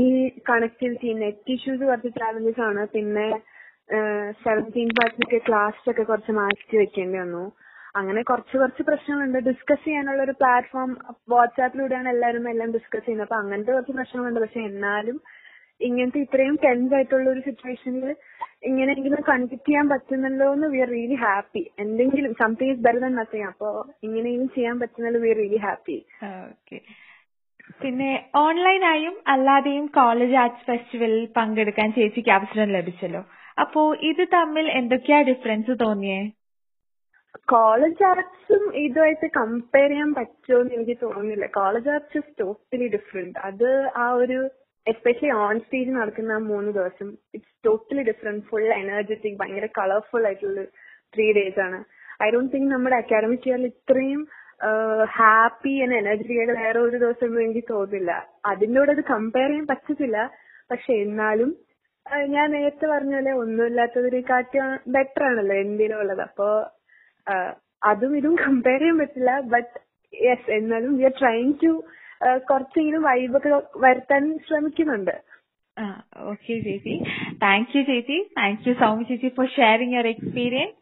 [0.00, 0.06] ഈ
[0.50, 2.82] കണക്ടിവിറ്റി നെറ്റ് ഇഷ്യൂസ് കുറച്ച് ചാലഞ്ചസ് ആണ്.
[2.94, 3.26] പിന്നെ
[4.44, 7.44] സെവന്റീൻ പാർട്ടിക്ക് ക്ലാസ് ഒക്കെ കുറച്ച് മാറ്റി വെക്കേണ്ടി വന്നു.
[7.96, 9.38] അങ്ങനെ കുറച്ച് കുറച്ച് പ്രശ്നങ്ങളുണ്ട്.
[9.48, 10.90] ഡിസ്കസ് ചെയ്യാനുള്ള ഒരു പ്ലാറ്റ്ഫോം
[11.28, 13.26] വാട്സാപ്പിലൂടെയാണ് എല്ലാവരും എല്ലാം ഡിസ്കസ് ചെയ്യുന്നത്.
[13.28, 14.40] അപ്പൊ അങ്ങനത്തെ കുറച്ച് പ്രശ്നങ്ങളുണ്ട്.
[14.40, 15.18] പക്ഷെ എന്നാലും
[15.82, 18.06] ഇങ്ങനത്തെ ഇത്രയും ടെൻസ് ആയിട്ടുള്ള ഒരു സിറ്റുവേഷനിൽ
[18.70, 23.48] ഇങ്ങനെയെങ്കിലും കൺസിസ്റ്റ് ചെയ്യാൻ പറ്റുന്നല്ലോ എന്ന് വി ആർ റിയലി ഹാപ്പി എന്തെങ്കിലും something is better than nothing
[23.52, 23.70] അപ്പോ
[24.02, 25.96] ഇങ്ങനെയും ചെയ്യാൻ പറ്റുന്നല്ലോ we are really happy
[26.50, 26.78] okay
[27.82, 28.10] പിന്നെ
[28.44, 33.22] ഓൺലൈനായും അല്ലാതെയും കോളേജ് ആർട്സ് ഫെസ്റ്റിവലിൽ പങ്കെടുക്കാൻ ചേച്ചിക്ക് അവസരം ലഭിച്ചല്ലോ.
[33.58, 36.20] അപ്പോ ഇത് തമ്മിൽ എന്തൊക്കെയാ ഡിഫറൻസ് തോന്നിയേ?
[37.52, 41.46] കോളേജ് ആർട്സും ഇതുമായിട്ട് കമ്പയർ ചെയ്യാൻ പറ്റുമോ എന്ന് എനിക്ക് തോന്നുന്നില്ല.
[41.58, 44.38] College arts is totally different അത് ആ ഒരു
[44.90, 50.62] എസ്പെഷ്യലി ഓൺ സ്റ്റേജ് നടക്കുന്ന ആ മൂന്ന് ദിവസം it's totally different full energetic ഭയങ്കര കളർഫുൾ ആയിട്ടുള്ള
[51.14, 51.78] ത്രീ ഡേയ്സ് ആണ്.
[52.24, 54.22] ഐ ഡോണ്ട് തിങ്ക് നമ്മുടെ അക്കാഡമിക് ഇയറിൽ ഇത്രയും
[55.18, 58.10] ഹാപ്പി ആൻഡ് എനർജറ്റിക് ആയിട്ട് വേറെ ഒരു ദിവസം എനിക്ക് തോന്നില്ല.
[58.50, 60.18] അതിനോട് അത് കമ്പയർ ചെയ്യാൻ പറ്റത്തില്ല.
[60.72, 61.50] പക്ഷെ എന്നാലും
[62.34, 64.58] ഞാൻ നേരത്തെ പറഞ്ഞ പോലെ ഒന്നുമില്ലാത്തതിനെ കാട്ടി
[64.94, 66.46] ബെറ്റർ ആണല്ലോ എന്തിനും ഉള്ളത് അപ്പോ
[67.90, 69.32] അതും ഇതും കമ്പയർ ചെയ്യാൻ പറ്റില്ല.
[69.54, 69.74] ബട്ട്
[70.12, 71.72] യെസ് എന്നാലും വി ആർ ട്രൈങ് ടു
[72.50, 73.50] കുറച്ചെങ്കിലും വൈബൊക്കെ
[73.84, 75.14] വരുത്താൻ ശ്രമിക്കുന്നുണ്ട്.
[75.76, 75.84] ആ
[76.30, 76.94] ഓക്കെ ചേച്ചി.
[77.44, 78.18] താങ്ക് യു ചേച്ചി.
[78.40, 80.76] താങ്ക് യു സൗമ്യ ചേച്ചി for sharing your experience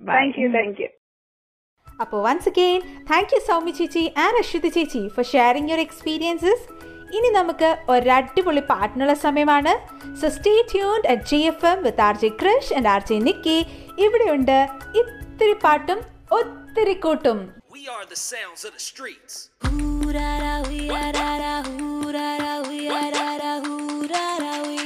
[0.00, 0.88] thank you thank you
[2.02, 2.80] അപ്പോൾ once again
[3.10, 6.64] thank you Soumya ചേച്ചി ആൻഡ് അശ്വതി ചേച്ചി ഫോർ ഷെയറിംഗ് യുവർ എക്സ്പീരിയൻസസ്
[7.16, 9.72] ഇനി നമുക്ക് ഒരടിപൊളി പാട്ടിനുള്ള സമയമാണ്.
[10.20, 13.58] So stay tuned at G F M with R J Krish and R J Nikki
[14.04, 14.58] ഇവിടെയുണ്ട്
[15.00, 16.00] ഇത്തിരി പാട്ടും
[16.38, 17.40] ഒത്തിരി കൂട്ടും.
[17.76, 19.34] We are the sounds of the streets.
[20.12, 21.62] da da we da da da
[22.12, 23.10] da da we da
[23.42, 23.60] da
[24.12, 24.81] da da we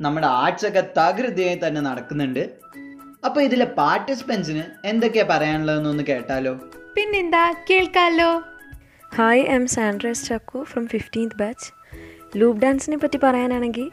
[0.00, 2.50] നമ്മുടെ arts ഒക്കെ തകൃതിയായി തന്നെ നടക്കുന്നുണ്ട്.
[3.24, 6.52] അപ്പൊ ഇതിലെ പാർട്ടിസിപ്പൻസിന് എന്തൊക്കെയാ പറയാനുള്ളതെന്നൊന്ന് കേട്ടാലോ?
[6.96, 7.54] പിന്നെന്താ?
[7.70, 8.42] കേൾക്കാലോ.
[9.16, 11.72] Hi I am Sandras Chakku from fifteenth batch
[12.38, 13.90] loop ഡാൻസിനെ പറ്റി പറയാനാണെങ്കിൽ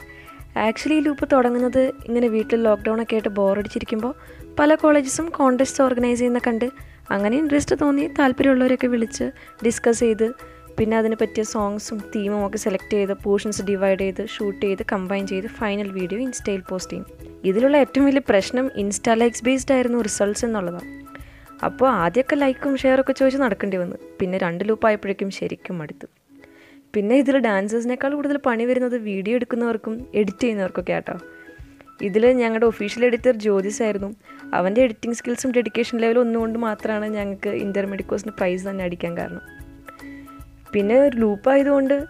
[0.57, 4.13] ആക്ച്വലി ലൂപ്പ് തുടങ്ങുന്നത് ഇങ്ങനെ വീട്ടിൽ ലോക്ക്ഡൗൺ ഒക്കെ ആയിട്ട് ബോറടിച്ചിരിക്കുമ്പോൾ
[4.59, 6.65] പല കോളേജസും കോൺടെസ്റ്റ് ഓർഗനൈസ് ചെയ്യുന്ന കണ്ട്
[7.11, 9.23] അങ്ങനെ ഇൻട്രസ്റ്റ് തോന്നി താല്പര്യമുള്ളവരൊക്കെ വിളിച്ച്
[9.65, 14.83] ഡിസ്കസ് ചെയ്ത് പിന്നെ അതിന് പറ്റിയ സോങ്സും തീമും ഒക്കെ സെലക്ട് ചെയ്ത് പോർഷൻസ് ഡിവൈഡ് ചെയ്ത് ഷൂട്ട് ചെയ്ത്
[14.91, 17.05] കമ്പൈൻ ചെയ്ത് ഫൈനൽ വീഡിയോ ഇൻസ്റ്റയിൽ പോസ്റ്റ് ചെയ്യും.
[17.49, 20.89] ഇതിലുള്ള ഏറ്റവും വലിയ പ്രശ്നം ഇൻസ്റ്റാ ലൈക്സ് ബേസ്ഡ് ആയിരുന്നു റിസൾട്ട്സ് എന്നുള്ളതാണ്.
[21.63, 23.97] അപ്പോൾ ആദ്യമൊക്കെ ലൈക്കും ഷെയറൊക്കെ ചോദിച്ച് നടക്കേണ്ടി വന്നു.
[24.21, 26.07] പിന്നെ രണ്ട് ലൂപ്പായപ്പോഴേക്കും ശരിക്കും മടുത്തു.
[26.93, 31.15] പിന്നെ ഇതിൽ ഡാൻസേഴ്സിനേക്കാൾ കൂടുതൽ പണി വരുന്നത് വീഡിയോ എടുക്കുന്നവർക്കും എഡിറ്റ് ചെയ്യുന്നവർക്കൊക്കെ ആട്ടോ.
[32.01, 34.09] ഇതിൽ ഞങ്ങളുടെ ഒഫീഷ്യൽ എഡിറ്റർ ജ്യോതിസ് ആയിരുന്നു.
[34.53, 39.43] അവന്റെ എഡിറ്റിംഗ് സ്കിൽസും ഡെഡിക്കേഷൻ ലെവലും ഒന്നുകൊണ്ട് മാത്രമാണ് ഞങ്ങൾക്ക് ഇന്റർമെഡിക്കോസിന് പ്രൈസ് തന്നെ അടിക്കാൻ കാരണം.
[40.75, 42.05] പിന്നെ ഒരു ലൂപ്പായതുകൊണ്ട്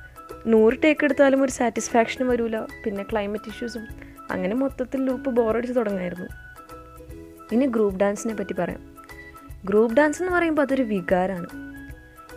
[0.48, 3.88] നൂറ് ടേക്ക് എടുത്താലും ഒരു സാറ്റിസ്ഫാക്ഷനും വരില്ല പിന്നെ ക്ലൈമറ്റ് ഇഷ്യൂസും
[4.32, 6.28] അങ്ങനെ മൊത്തത്തിൽ ലൂപ്പ് ബോറടിച്ച് തുടങ്ങായിരുന്നു.
[7.52, 8.82] ഇനി ഗ്രൂപ്പ് ഡാൻസിനെ പറ്റി പറയാം.
[9.66, 11.48] ഗ്രൂപ്പ് ഡാൻസ് എന്ന് പറയുമ്പോൾ അതൊരു വികാരമാണ്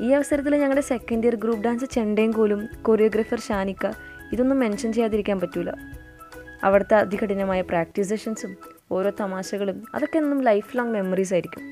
[0.00, 3.86] ഈ അവസരത്തിൽ ഞങ്ങളുടെ സെക്കൻഡ് ഇയർ ഗ്രൂപ്പ് ഡാൻസ് ചെണ്ടയും കോലും കൊറിയോഗ്രാഫർ ഷാനിക്ക
[4.32, 5.70] ഇതൊന്നും മെൻഷൻ ചെയ്യാതിരിക്കാൻ പറ്റൂല.
[6.64, 8.56] അവിടുത്തെ അതികഠിനമായ പ്രാക്ടീസ് സെഷൻസും
[8.92, 11.64] ഓരോ തമാശകളും അതൊക്കെ എന്നും ലൈഫ് ലോങ് മെമ്മറീസ് ആയിരിക്കും.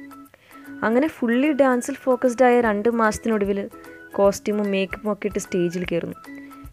[0.82, 3.70] അങ്ങനെ ഫുള്ളി ഡാൻസിൽ ഫോക്കസ്ഡായ രണ്ട് മാസത്തിനൊടുവിൽ
[4.18, 6.18] കോസ്റ്റ്യൂമും മേക്കപ്പും ഒക്കെ ഇട്ട് സ്റ്റേജിൽ കയറുന്നു.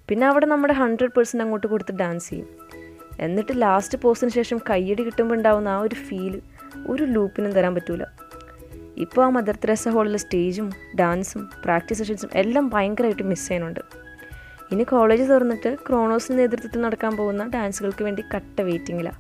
[0.10, 2.48] പിന്നെ അവിടെ നമ്മുടെ ഹൺഡ്രഡ് പേഴ്സന്റ് അങ്ങോട്ട് കൊടുത്ത് ഡാൻസ് ചെയ്യും.
[3.20, 6.42] എന്നിട്ട് ലാസ്റ്റ് പോസ്റ്റിന് ശേഷം കയ്യടി കിട്ടുമ്പോൾ ഉണ്ടാവുന്ന ആ ഒരു ഫീൽ
[6.88, 8.04] ഒരു ലൂപ്പിനും തരാൻ പറ്റൂല.
[8.98, 10.68] ഇപ്പോൾ ആ മദർ തെരേസ ഹോളിലെ സ്റ്റേജും
[11.00, 13.80] ഡാൻസും പ്രാക്ടീസ് സെഷൻസും എല്ലാം ഭയങ്കരമായിട്ട് മിസ് ചെയ്യുന്നുണ്ട്.
[14.72, 19.20] ഇനി കോളേജ് തുറന്നിട്ട് ക്രോണോസിന്റെ നേതൃത്വത്തിൽ നടക്കാൻ പോകുന്ന ഡാൻസുകൾക്ക് വേണ്ടി കട്ട വെയിറ്റിങ്ങിലാണ്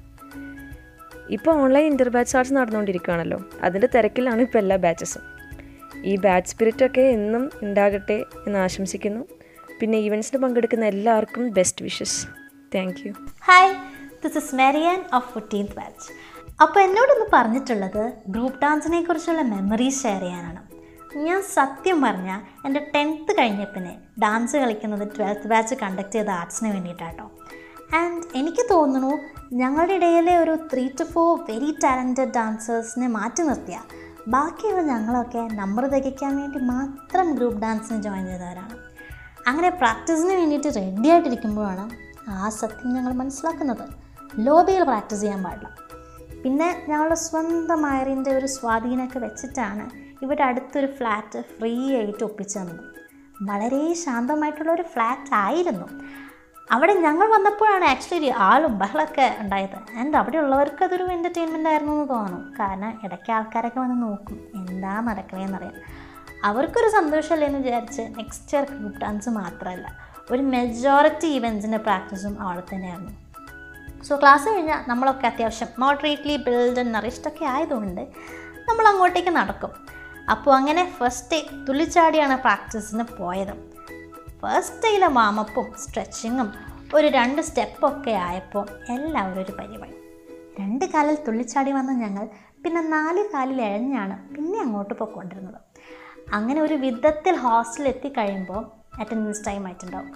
[1.29, 3.39] ഇപ്പോൾ ഓൺലൈൻ ഇന്റർ ബാച്ച് ആർട്സ് നടന്നുകൊണ്ടിരിക്കുകയാണല്ലോ.
[3.63, 5.23] അതിന്റെ തിരക്കിലാണ് ഇപ്പോൾ എല്ലാ ബാച്ചസും
[6.03, 9.21] ഈ ബാച്ച് സ്പിരിറ്റൊക്കെ എന്നും ഉണ്ടാകട്ടെ എന്ന് ആശംസിക്കുന്നു.
[9.79, 12.19] പിന്നെ ഇവൻസിന് പങ്കെടുക്കുന്ന എല്ലാവർക്കും best wishes.
[12.75, 13.13] Thank you
[13.49, 13.71] hi
[14.23, 16.07] this is Meriyan of fifteenth batch
[16.61, 20.61] അപ്പോൾ എന്നോടൊന്ന് പറഞ്ഞിട്ടുള്ളത് ഗ്രൂപ്പ് ഡാൻസിനെ കുറിച്ചുള്ള മെമ്മറീസ് ഷെയർ ചെയ്യാനാണ്.
[21.27, 27.25] ഞാൻ സത്യം പറഞ്ഞാൽ എന്റെ ടെൻത്ത് കഴിഞ്ഞപ്പിന് ഡാൻസ് കളിക്കുന്നത് ട്വൽത്ത് ബാച്ച് കണ്ടക്ട് ചെയ്ത ആർട്സിന് വേണ്ടിയിട്ടാട്ടോ.
[27.99, 29.13] ആൻഡ് എനിക്ക് തോന്നുന്നു
[29.53, 33.79] ഞങ്ങളുടെ ഇടയിലെ ഒരു three two four very talented ഡാൻസേഴ്സിനെ മാറ്റി നിർത്തിയ
[34.27, 38.77] ബാക്കിയുള്ള ഞങ്ങളൊക്കെ നമ്പർ തികയ്ക്കാൻ വേണ്ടി മാത്രം ഗ്രൂപ്പ് ഡാൻസിന് ജോയിൻ ചെയ്തവരാണ്.
[39.47, 41.89] അങ്ങനെ പ്രാക്ടീസിന് വേണ്ടിയിട്ട് റെഡി ആയിട്ടിരിക്കുമ്പോഴാണ്
[42.29, 43.85] ആ സത്യം ഞങ്ങൾ മനസ്സിലാക്കുന്നത്.
[44.39, 45.69] ലോബിയിൽ പ്രാക്ടീസ് ചെയ്യാൻ പാടില്ല.
[46.43, 49.89] പിന്നെ ഞങ്ങളുടെ സ്വന്തം അയറിന്റെ ഒരു സ്വാധീനമൊക്കെ വെച്ചിട്ടാണ്
[50.21, 52.83] ഇവിടെ അടുത്തൊരു ഫ്ലാറ്റ് ഫ്രീ ആയിട്ട് ഒപ്പിച്ചു തന്നത്
[53.41, 55.87] വളരെ ശാന്തമായിട്ടുള്ള ഒരു ഫ്ലാറ്റ് ആയിരുന്നു.
[56.71, 59.77] അവിടെ ഞങ്ങൾ വന്നപ്പോഴാണ് ആക്ച്വലി ആളും ബഹളമൊക്കെ ഉണ്ടായത്.
[59.99, 62.39] ആൻഡ് അവിടെ ഉള്ളവർക്ക് അതൊരു എന്റർടൈൻമെന്റ് ആയിരുന്നു എന്ന് തോന്നുന്നു.
[62.59, 65.75] കാരണം ഇടയ്ക്ക് ആൾക്കാരൊക്കെ വന്ന് നോക്കും എന്താ നടക്കണേന്നറിയാം
[66.49, 69.87] അവർക്കൊരു സന്തോഷമല്ലേ എന്ന് വിചാരിച്ച് നെക്സ്റ്റ് ഇയർ ഗ്രൂപ്പ് ഡാൻസ് മാത്രമല്ല
[70.31, 73.13] ഒരു മെജോറിറ്റി ഇവൻസിന്റെ പ്രാക്ടീസും അവിടെ തന്നെയായിരുന്നു.
[74.07, 78.01] സോ ക്ലാസ് കഴിഞ്ഞാൽ നമ്മളൊക്കെ അത്യാവശ്യം മോഡറേറ്റ്ലി ബിൽഡ് നറിഷ്ടൊക്കെ ആയതുകൊണ്ട്
[78.69, 79.71] നമ്മൾ അങ്ങോട്ടേക്ക് നടക്കും.
[80.29, 83.72] അപ്പോൾ അങ്ങനെ ഫസ്റ്റ് തുള്ളിച്ചാടിയാണ് പ്രാക്ടീസിന് പോയത്.
[84.43, 86.53] ഫസ്റ്റ് വാമപ്പും സ്ട്രെച്ചിങ്ങും
[86.95, 89.97] ഒരു രണ്ട് സ്റ്റെപ്പൊക്കെ ആയപ്പോൾ എല്ലാവരും ഒരു പരിപാടി
[90.59, 92.27] രണ്ട് കാലിൽ തുള്ളിച്ചാടി വന്ന ഞങ്ങൾ
[92.63, 95.59] പിന്നെ നാല് കാലിൽ എഴഞ്ഞാണ് പിന്നെ അങ്ങോട്ട് പോയിക്കൊണ്ടിരുന്നത്.
[96.33, 98.65] അങ്ങനെ ഒരു വിധത്തിൽ ഹോസ്റ്റലിൽ എത്തിക്കഴിയുമ്പോൾ
[98.99, 100.11] അറ്റൻഡൻസ് ടൈം ആയിട്ടുണ്ടാവും.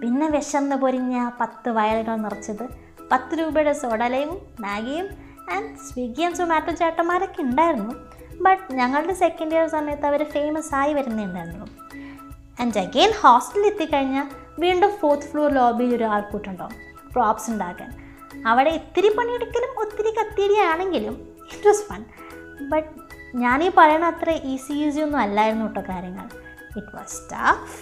[0.00, 2.68] പിന്നെ വിശന്ന് പൊരിഞ്ഞ പത്ത് വയലുകൾ നിറച്ചത്
[3.12, 5.08] പത്ത് രൂപയുടെ സോഡലയും മാഗിയും
[5.52, 7.94] ആൻഡ് സ്വിഗ്ഗി ആൻഡ് സൊമാറ്റോ ചേട്ടന്മാരൊക്കെ ഉണ്ടായിരുന്നു.
[8.42, 11.26] ബട്ട് ഞങ്ങളുടെ സെക്കൻഡ് ഇയർ സമയത്ത് അവർ ഫേമസ് ആയി വരുന്നേ
[12.60, 14.26] ആൻഡ് അഗെയിൻ ഹോസ്റ്റലിൽ എത്തിക്കഴിഞ്ഞാൽ
[14.58, 16.76] വീണ്ടും ഫോർത്ത് ഫ്ലോർ ലോബിയിൽ ഒരു ആൾക്കൂട്ടുണ്ടാവും
[17.12, 17.90] പ്രോപ്സ് ഉണ്ടാക്കാൻ.
[18.46, 21.14] അവിടെ ഇത്തിരി പണിയെടുക്കലും ഒത്തിരി കത്തിയടിയാണെങ്കിലും
[21.52, 22.04] ഇറ്റ് വാസ് ഫൺ
[22.68, 22.88] ബട്ട്
[23.36, 26.26] ഞാനീ പറയണ അത്ര ഈസി ഈസി ഒന്നും അല്ലായിരുന്നു കേട്ടോ കാര്യങ്ങൾ.
[26.76, 27.76] ഇറ്റ് വാസ് ടഫ്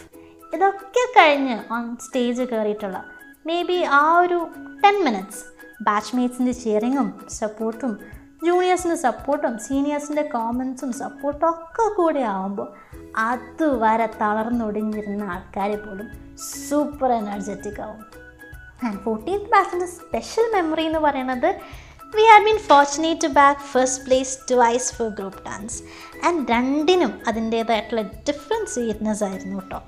[0.54, 3.04] ഇതൊക്കെ കഴിഞ്ഞ് ഓൺ സ്റ്റേജ് കയറിയിട്ടുള്ള
[3.46, 4.48] മേ ബി ആ ഒരു
[4.84, 5.42] ടെൻ മിനിറ്റ്സ്
[5.82, 8.00] ബാച്ച്മേറ്റ്സിന്റെ ചെയറിങ്ങും സപ്പോർട്ടും
[8.44, 12.68] ജൂനിയേഴ്സിന്റെ സപ്പോർട്ടും സീനിയേഴ്സിന്റെ കോമൻസും സപ്പോർട്ടും ഒക്കെ കൂടെ ആവുമ്പോൾ
[13.24, 16.08] അതുവരെ തളർന്നൊടിഞ്ഞിരുന്ന ആൾക്കാർ പോലും
[16.68, 18.02] സൂപ്പർ എനർജറ്റിക് ആവും.
[18.82, 21.48] ആൻഡ് ഫോർട്ടീൻത്ത് ബാച്ചിന്റെ സ്പെഷ്യൽ മെമ്മറി എന്ന് പറയുന്നത്
[22.14, 25.78] we have been fortunate to back first place twice for group dance
[26.26, 29.80] and രണ്ടിനും അതിന്റേതായിട്ടുള്ള ഡിഫറെന്റ് സ്വീറ്റ്നെസ് ആയിരുന്നു കേട്ടോ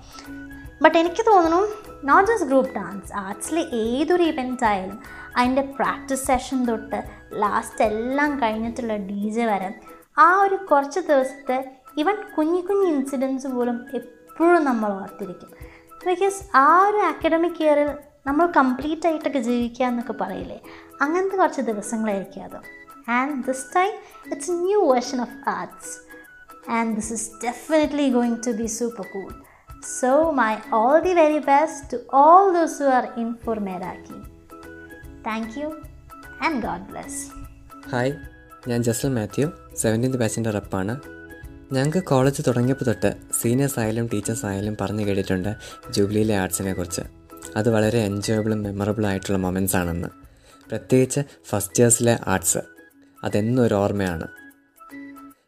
[0.83, 1.61] ബട്ട് എനിക്ക് തോന്നുന്നു
[2.05, 4.99] നോട്ട് ജസ്റ്റ് ഗ്രൂപ്പ് ഡാൻസ് ആർട്സിലെ ഏതൊരു ഇവന്റ് ആയാലും
[5.37, 6.99] അതിന്റെ പ്രാക്ടീസ് സെഷൻ തൊട്ട്
[7.37, 9.81] ലാസ്റ്റ് എല്ലാം കഴിഞ്ഞിട്ടുള്ള ഡി ജെ വരെ
[10.19, 15.51] ആ ഒരു കുറച്ച് ദിവസത്തെ ഇവൻ കുഞ്ഞു കുഞ്ഞു ഇൻസിഡൻസ് പോലും എപ്പോഴും നമ്മൾ ഓർത്തിരിക്കും.
[16.07, 17.91] ബിക്കോസ് ആ ഒരു അക്കാഡമിക് ഇയറിൽ
[18.27, 20.61] നമ്മൾ കംപ്ലീറ്റ് ആയിട്ടൊക്കെ ജീവിക്കുക എന്നൊക്കെ പറയില്ലേ?
[21.01, 22.59] അങ്ങനത്തെ കുറച്ച് ദിവസങ്ങളായിരിക്കും അത്.
[23.11, 23.93] And this time
[24.33, 25.95] it's new version of arts
[26.71, 29.33] and this is definitely going to be super cool
[30.01, 34.19] so my all the very best to all those who are in for Meraki
[35.23, 35.69] thank you
[36.43, 37.21] and God bless
[37.91, 38.13] hi
[38.69, 41.01] ഞാൻ Jaslan Mathew seventeenth ബാച്ചിന്റെ റപ്പാണ്
[41.73, 45.57] ഞങ്ങൾക്ക് college തുടങ്ങിയപ്പോൾ തൊട്ട് seniors ആയാലും teachers ആയാലും പറഞ്ഞു കേട്ടിട്ടുണ്ട്
[45.91, 47.01] ജൂബിലിയിലെ ആർട്സിനെ കുറിച്ച്.
[47.57, 50.09] അത് വളരെ എൻജോയബിളും മെമ്മറബിളും ആയിട്ടുള്ള മൊമെന്റ്സ് ആണെന്ന്.
[50.71, 52.59] പ്രത്യേകിച്ച് ഫസ്റ്റ് ഇയേഴ്സിലെ ആർട്സ്
[53.25, 54.27] അതെന്നും ഒരു ഓർമ്മയാണ്.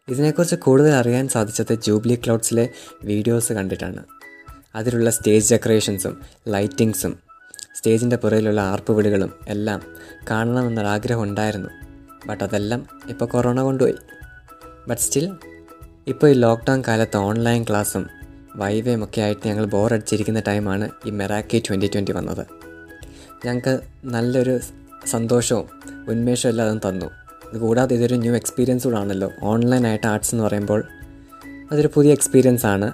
[0.08, 2.68] ഇതിനെക്കുറിച്ച് കൂടുതൽ അറിയാൻ സാധിച്ചത് ജൂബിലി ക്ലൗഡ്സിലെ
[3.04, 4.04] വീഡിയോസ് കണ്ടിട്ടാണ്.
[4.74, 7.27] അതിലുള്ള സ്റ്റേജ് ഡെക്കറേഷൻസും ലൈറ്റിങ്സും
[7.78, 9.82] സ്റ്റേജിന്റെ പുറയിലുള്ള ആർപ്പുവിളികളും എല്ലാം
[10.30, 11.68] കാണണമെന്നൊരാഗ്രഹം ഉണ്ടായിരുന്നു
[12.26, 13.94] ബട്ട് അതെല്ലാം ഇപ്പോൾ കൊറോണ കൊണ്ടുപോയി.
[14.88, 15.34] ബട്ട് സ്റ്റിൽ
[16.06, 18.06] ഇപ്പോൾ ഈ ലോക്ക്ഡൗൺ കാലത്ത് ഓൺലൈൻ ക്ലാസ്സും
[18.56, 22.46] വൈവേയും ഒക്കെ ആയിട്ട് ഞങ്ങൾ ബോറടിച്ചിരിക്കുന്ന ടൈമാണ് ഈ മെറാക്കി ട്വന്റി ട്വന്റി വന്നത്.
[23.46, 24.60] ഞങ്ങൾക്ക് നല്ലൊരു
[25.06, 25.68] സന്തോഷവും
[26.08, 27.06] ഉന്മേഷവും എല്ലാം അതും തന്നു.
[27.58, 29.32] കൂടാതെ ഇതൊരു ന്യൂ എക്സ്പീരിയൻസ് കൂടാണല്ലോ.
[29.42, 30.84] ഓൺലൈനായിട്ട് ആർട്സ് എന്ന് പറയുമ്പോൾ
[31.72, 32.92] അതൊരു പുതിയ എക്സ്പീരിയൻസ് ആണ്.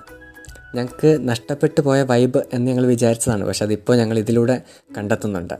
[0.74, 3.44] ഞങ്ങൾക്ക് നഷ്ടപ്പെട്ടു പോയ വൈബ് എന്ന് ഞങ്ങൾ വിചാരിച്ചതാണ്.
[3.44, 4.62] പക്ഷെ അതിപ്പോൾ ഞങ്ങൾ ഇതിലൂടെ
[4.98, 5.54] കണ്ടെത്തുന്നുണ്ട്.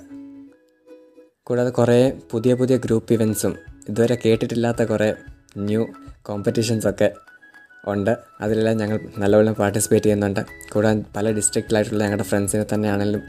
[1.43, 3.57] കൂടാതെ കുറേ പുതിയ പുതിയ ഗ്രൂപ്പ് ഇവൻസും
[3.89, 5.15] ഇതുവരെ കേട്ടിട്ടില്ലാത്ത കുറേ
[5.57, 5.87] ന്യൂ
[6.23, 7.13] കോമ്പറ്റീഷൻസൊക്കെ
[7.87, 8.19] ഉണ്ട്.
[8.41, 10.41] അതിലെല്ലാം ഞങ്ങൾ നല്ലവണ്ണം പാർട്ടിസിപ്പേറ്റ് ചെയ്യുന്നുണ്ട്.
[10.73, 13.23] കൂടാതെ പല ഡിസ്ട്രിക്റ്റിലായിട്ടുള്ള ഞങ്ങളുടെ ഫ്രണ്ട്സിനെ തന്നെയാണെങ്കിലും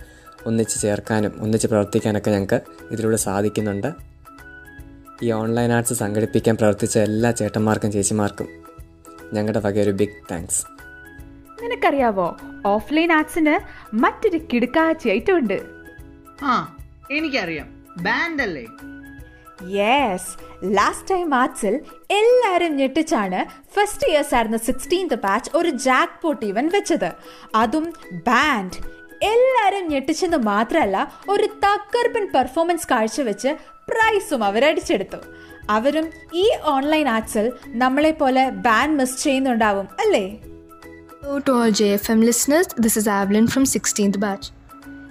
[0.46, 3.94] ഒന്നിച്ച് ചേർക്കാനും ഒന്നിച്ച് പ്രവർത്തിക്കാനൊക്കെ ഞങ്ങൾക്ക് ഇതിലൂടെ സാധിക്കുന്നുണ്ട്.
[5.24, 8.48] ഈ ഓൺലൈൻ ആർട്സ് സംഘടിപ്പിക്കാൻ പ്രവർത്തിച്ച എല്ലാ ചേട്ടന്മാർക്കും ചേച്ചിമാർക്കും
[9.34, 10.75] ഞങ്ങളുടെ വക ഒരു ബിഗ് താങ്ക്സ്
[11.64, 12.38] നിനക്കറിയാവോ?
[12.66, 13.60] ഓഫ്ലൈൻ ആർട്സിന്
[13.96, 15.62] മറ്റൊരു കിടുക്കാച്ചി ഐറ്റം ഉണ്ട്.
[16.44, 16.78] ആ
[17.12, 17.86] എനിക്കറിയാം.
[17.98, 18.66] ബാൻഡ് അല്ലേ?
[19.72, 20.32] യെസ്
[20.64, 27.12] ലാസ്റ്റ് ടൈം ആർട്സിൽ എല്ലാവരും ഞെട്ടിച്ചാണ് ഫസ്റ്റ് ഇയേഴ്സ് ആയിരുന്ന സിക്സ്റ്റീൻത് ബാച്ച് ഒരു ജാക്ക് പോട്ട് ഇവൻ വെച്ചത്.
[27.56, 27.94] അതും
[28.28, 33.48] ബാൻഡ് എല്ലാവരും ഞെട്ടിച്ചെന്ന് മാത്രമല്ല ഒരു തക്കർപ്പൻ പെർഫോമൻസ് കാഴ്ചവെച്ച്
[33.92, 35.18] പ്രൈസും അവരടിച്ചെടുത്തു
[35.70, 40.40] അവരും ഈ ഓൺലൈൻ ആർട്സിൽ നമ്മളെ പോലെ ബാൻഡ് മിസ് ചെയ്യുന്നുണ്ടാവും അല്ലേ?
[41.28, 44.46] Hello to all JFM listeners, this is Avalyn from 16th batch.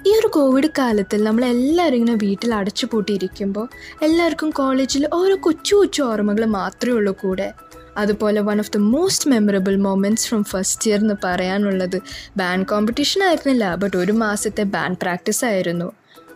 [0.07, 3.69] ഈ ഒരു കോവിഡ് കാലത്തിൽ നമ്മൾ എല്ലാവരും ഇങ്ങനെ വീട്ടിൽ അടച്ചു പൂട്ടിയിരിക്കുമ്പോൾ
[4.03, 7.53] എല്ലാവർക്കും കോളേജിൽ ഓരോ കൊച്ചു കൊച്ചു ഓർമ്മകൾ മാത്രമേ ഉള്ളൂ കൂടെ.
[7.97, 11.99] അതുപോലെ one of the most memorable moments from first year എന്ന് പറയാനുള്ളത്
[12.37, 15.93] ബാൻഡ് കോമ്പറ്റീഷൻ ആയിരുന്നില്ല ബട്ട് ഒരു മാസത്തെ ബാൻഡ് പ്രാക്ടീസ് ആയിരുന്നു.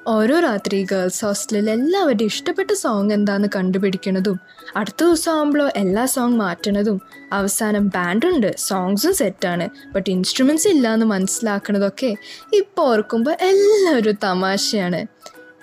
[0.09, 4.37] ഓരോ രാത്രി ഗേൾസ് ഹോസ്റ്റലിൽ എല്ലാവരുടെയും ഇഷ്ടപ്പെട്ട സോങ് എന്താണെന്ന് കണ്ടുപിടിക്കണതും
[4.77, 6.99] അടുത്ത ദിവസം ആകുമ്പോഴോ എല്ലാ സോങ് മാറ്റണതും
[7.33, 12.11] അവസാനം ബാൻഡുണ്ട് സോങ്സും സെറ്റാണ് ബട്ട് ഇൻസ്ട്രുമെന്റ്സ് ഇല്ല മനസ്സിലാക്കണതൊക്കെ
[12.53, 15.03] ഇപ്പോൾ ഓർക്കുമ്പോൾ എല്ലാവരും തമാശയാണ്.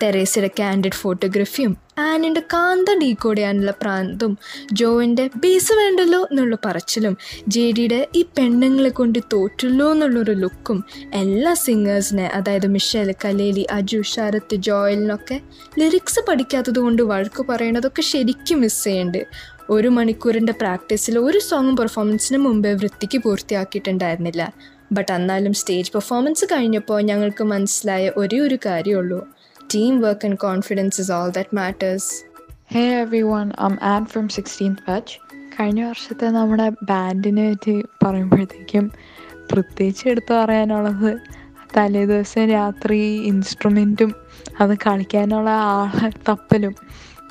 [0.02, 4.38] തെരേസയുടെ കാൻഡിഡ് ഫോട്ടോഗ്രഫിയും ആനിന്റെ കാന്ത ഡീകോഡ് ചെയ്യാനുള്ള പ്രാന്തും
[4.72, 7.16] ജോയിന്റെ ബേസ് വേണ്ടല്ലോ എന്നുള്ള പറച്ചിലും
[7.48, 14.56] ജെ ഡിയുടെ ഈ പെണ്ണുങ്ങളെ കൊണ്ട് തോറ്റുള്ളൂ എന്നുള്ളൊരു ലുക്കും എല്ലാ സിംഗേഴ്സിനെ അതായത് മിഷേൽ കലേലി അജു ശരത്ത്
[14.56, 15.40] ജോയലിനൊക്കെ
[15.78, 19.22] ലിറിക്സ് പഠിക്കാത്തത് കൊണ്ട് വഴക്ക് പറയണതൊക്കെ ശരിക്കും മിസ് ചെയ്യുന്നുണ്ട്
[19.70, 24.52] ഒരു മണിക്കൂറിന്റെ പ്രാക്ടീസിൽ ഒരു സോങ്ങും പെർഫോമൻസിന് മുമ്പേ വൃത്തിക്ക് പൂർത്തിയാക്കിയിട്ടുണ്ടായിരുന്നില്ല.
[24.92, 29.20] ബട്ട് എന്നാലും സ്റ്റേജ് പെർഫോമൻസ് കഴിഞ്ഞപ്പോൾ ഞങ്ങൾക്ക് മനസ്സിലായ ഒരേ ഒരു കാര്യമുള്ളൂ.
[29.74, 32.24] And confidence is all that matters
[32.74, 35.18] hey everyone I'm and from sixteenth batch
[35.58, 38.92] കഴിഞ്ഞ വർഷത്തെ നമ്മുടെ ബാൻഡിനെ പറ്റി പറയുമ്പോഴത്തേക്കും
[39.52, 41.18] പ്രത്യേകിച്ച് എടുത്തു പറയാനുള്ളത്
[41.76, 44.14] തലേ ദിവസം രാത്രി ഇൻസ്ട്രുമെന്റും
[44.60, 46.74] അത് കളിക്കാനുള്ള ആളെ തപ്പലും.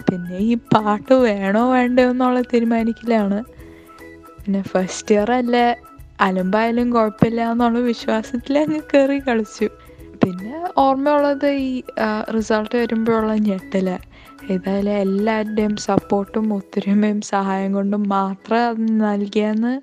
[0.08, 3.44] പിന്നെ ഈ പാട്ട് വേണോ വേണ്ടോ എന്നുള്ള തീരുമാനിക്കലാണ്.
[4.40, 5.76] പിന്നെ ഫസ്റ്റ് ഇയർ അല്ലേ
[6.22, 9.70] അലമ്പായാലും കുഴപ്പമില്ല എന്നുള്ള വിശ്വാസത്തിൽ അങ്ങ് കയറി കളിച്ചു.
[10.26, 11.84] പിന്നെ ഓർമ്മയുള്ളത് ഈ
[12.36, 13.88] റിസൾട്ട് വരുമ്പോഴുള്ള ഞെട്ടൽ.
[14.52, 19.82] ഏതായാലും എല്ലാവരുടെയും സപ്പോർട്ടും ഒത്തൊരുമയും സഹായം കൊണ്ടും മാത്രം നൽകിയെന്ന്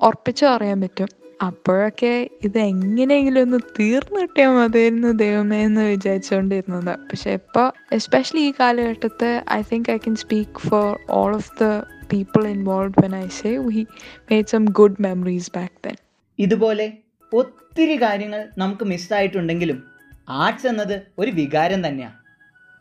[0.00, 1.08] ഉറപ്പിച്ചു പറയാൻ പറ്റും.
[1.46, 6.92] അപ്പോഴൊക്കെ ഇത് എങ്ങനെയെങ്കിലും ഒന്ന് തീർന്നു കിട്ടിയാൽ മതിയായിരുന്നു ദൈവമേ എന്ന് വിചാരിച്ചുകൊണ്ടിരുന്നത്.
[7.10, 12.46] പക്ഷെ ഇപ്പോൾ എസ്പെഷ്യലി ഈ കാലഘട്ടത്തെ I think I can speak for all of the people
[12.48, 13.86] involve when I say we
[14.30, 15.94] made some good memories back then
[16.38, 16.92] ഇതുപോലെ
[17.32, 19.84] ഒത്തിരി കാര്യങ്ങൾ നമുക്ക് മിസ്സായിട്ടുണ്ടെങ്കിലും
[20.28, 22.14] ആർട്സ് എന്നത് ഒരു വികാരം തന്നെയാണ്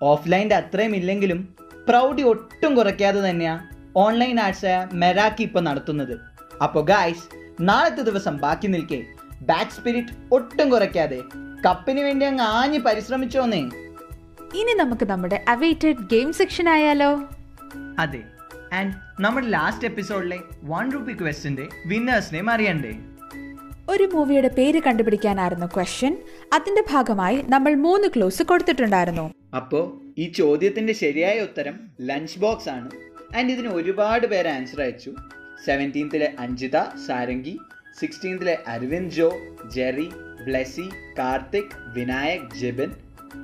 [0.01, 1.55] ഓഫ്ലൈന്റെ അത്രയും ഇല്ലെങ്കിലും
[1.89, 6.19] പ്രൗഡി ഒട്ടും കുറയ്ക്കാതെ തന്നെയാണ് ഓൺലൈൻ ആർട്സായ മെറാക്കി ഇപ്പോൾ നടത്തുന്നത്.
[6.63, 9.05] അപ്പോൾ ഗായ്സ് നാളത്തെ ദിവസം ബാക്കി നിൽക്കേ.
[9.41, 11.21] ബാക്ക് സ്പിരിറ്റ് ഒട്ടും കുറയ്ക്കാതെ.
[11.65, 13.59] കപ്പിന് വേണ്ടി അങ്ങ് ആഞ്ഞ് പരിശ്രമിച്ചോന്നേ
[14.55, 17.29] ഇനി നമുക്ക് നമ്മുടെ അവൈറ്റഡ് ഗെയിം സെക്ഷൻ ആയാലോ?
[17.99, 18.23] അതെ.
[18.73, 22.99] ആൻഡ് നമ്മുടെ ലാസ്റ്റ് എപ്പിസോഡിലെ വൺ റുപ്പി ക്വസ്റ്റിന്റെ വിന്നേഴ്സിനെയും അറിയണ്ടേ
[23.89, 26.13] ഒരു മൂവിയുടെ പേര് കണ്ടുപിടിക്കാനായിരുന്നു ക്വസ്റ്റ്യൻ
[26.53, 29.33] അതിന്റെ ഭാഗമായി നമ്മൾ മൂന്ന് ക്ലോസ് കൊടുത്തിട്ടുണ്ടായിരുന്നു.
[29.55, 32.89] അപ്പോ ഈ ചോദ്യത്തിന്റെ ശരിയായ ഉത്തരം ലഞ്ച് ബോക്സ് ആണ്.
[33.37, 35.11] ആൻഡ് ഇതിന് ഒരുപാട് പേര് ആൻസർ അയച്ചു.
[35.65, 37.57] സെവന്റീൻത്തിലെ Anjitha Sarangi.
[37.99, 39.29] സിക്സ്റ്റീൻത്തിലെ Aravind Jo
[39.75, 40.09] Jerry
[40.45, 42.91] Blessy Karthik Vinayak Jibin.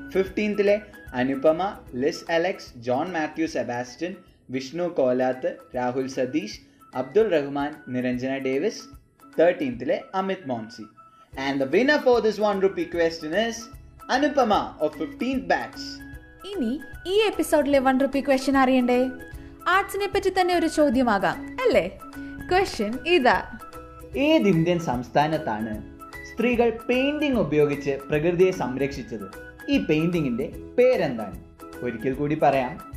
[0.09, 0.81] ഫിഫ്റ്റീൻത്തിലെ
[1.13, 1.61] Anupama
[1.95, 4.15] Liz Alex John Mathew Sebastian
[4.49, 6.59] Vishnu Kolath Rahul Satheesh
[6.95, 9.02] Abdul Rahman Niranjana Davis
[9.39, 10.83] തേർട്ടീൻത്തിലെ Amit Moncy
[11.39, 13.63] and the winner for this one rupee question is
[14.11, 16.03] Anupama of fifteenth batch
[16.47, 19.09] ഇനി ഈ എപ്പിസോഡിലെ one rupee question അറിയണ്ടേ?
[19.67, 21.99] ആർട്സിനെ പറ്റി തന്നെ ഒരു ചോദ്യമാകാം അല്ലേ?
[22.51, 23.59] Question ഇതാ.
[24.17, 25.93] ഏത് Indian സംസ്ഥാനത്താണ്
[26.25, 29.27] സ്ത്രീകൾ പെയിന്റിംഗ് ഉപയോഗിച്ച് പ്രകൃതിയെ സംരക്ഷിച്ചത്?
[29.69, 31.43] ഈ പെയിന്റിങ്ങിന്റെ പേരെന്താണ്?
[31.83, 32.93] ഒരിക്കൽ കൂടി പറയാം.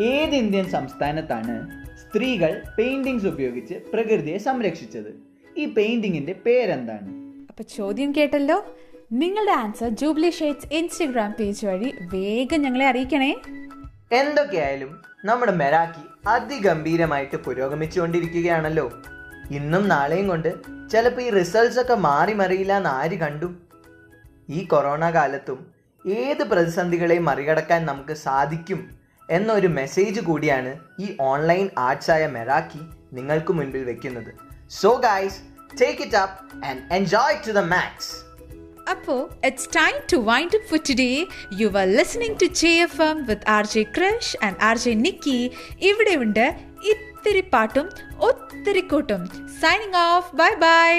[0.00, 5.23] ഏത് ഇന്ത്യൻ സംസ്ഥാനത്താണ് സ്ത്രീകൾ പെയിന്റിങ്സ് ഉപയോഗിച്ച് പ്രകൃതിയെ സംരക്ഷിച്ചത്?
[5.56, 7.08] ഈ പെയിന്റിങ്ങിന്റെ പേരെന്താണ്?
[7.48, 8.76] അപ്പൊ ചോദ്യം കേട്ടല്ലോ.
[9.12, 13.40] നിങ്ങളുടെ answer Jubilee Shades Instagram page വഴി വേഗം ഞങ്ങളെ അറിയിക്കണേ.
[14.12, 18.92] എന്തൊക്കെയായാലും നമ്മുടെ മെരാക്കി അതിഗംഭീരമായിട്ട് പുരോഗമിച്ചുകൊണ്ടിരിക്കുകയാണല്ലോ.
[19.50, 20.54] ഇന്നും നാളെയും കൊണ്ട്
[20.92, 23.54] ചിലപ്പോൾ ഈ റിസൾട്ട്സ് ഒക്കെ മാറി മറിയില്ല എന്ന് ആര് കണ്ടു?
[24.48, 25.66] ഈ കൊറോണ കാലത്തും
[26.08, 28.90] ഏത് പ്രതിസന്ധികളെയും മറികടക്കാൻ നമുക്ക് സാധിക്കും
[29.30, 32.80] എന്നൊരു മെസ്സേജ് കൂടിയാണ് ഈ ഓൺലൈൻ ആർട്സായ മെറാക്കി
[33.12, 34.53] നിങ്ങൾക്ക് മുൻപിൽ വെക്കുന്നത്.
[34.79, 35.37] so guys
[35.81, 38.09] take it up and enjoy to the max
[38.91, 41.09] അപ്പോൾ it's time to wind up for today
[41.59, 45.39] you are listening to J F M with R J Crush and R J Nikki
[45.81, 46.45] ഇവിടെയുണ്ട്
[46.91, 47.87] ഇത്തിരി പാട്ടും
[48.21, 49.23] ഒത്തിരി കൂട്ടും
[49.61, 50.91] signing off bye bye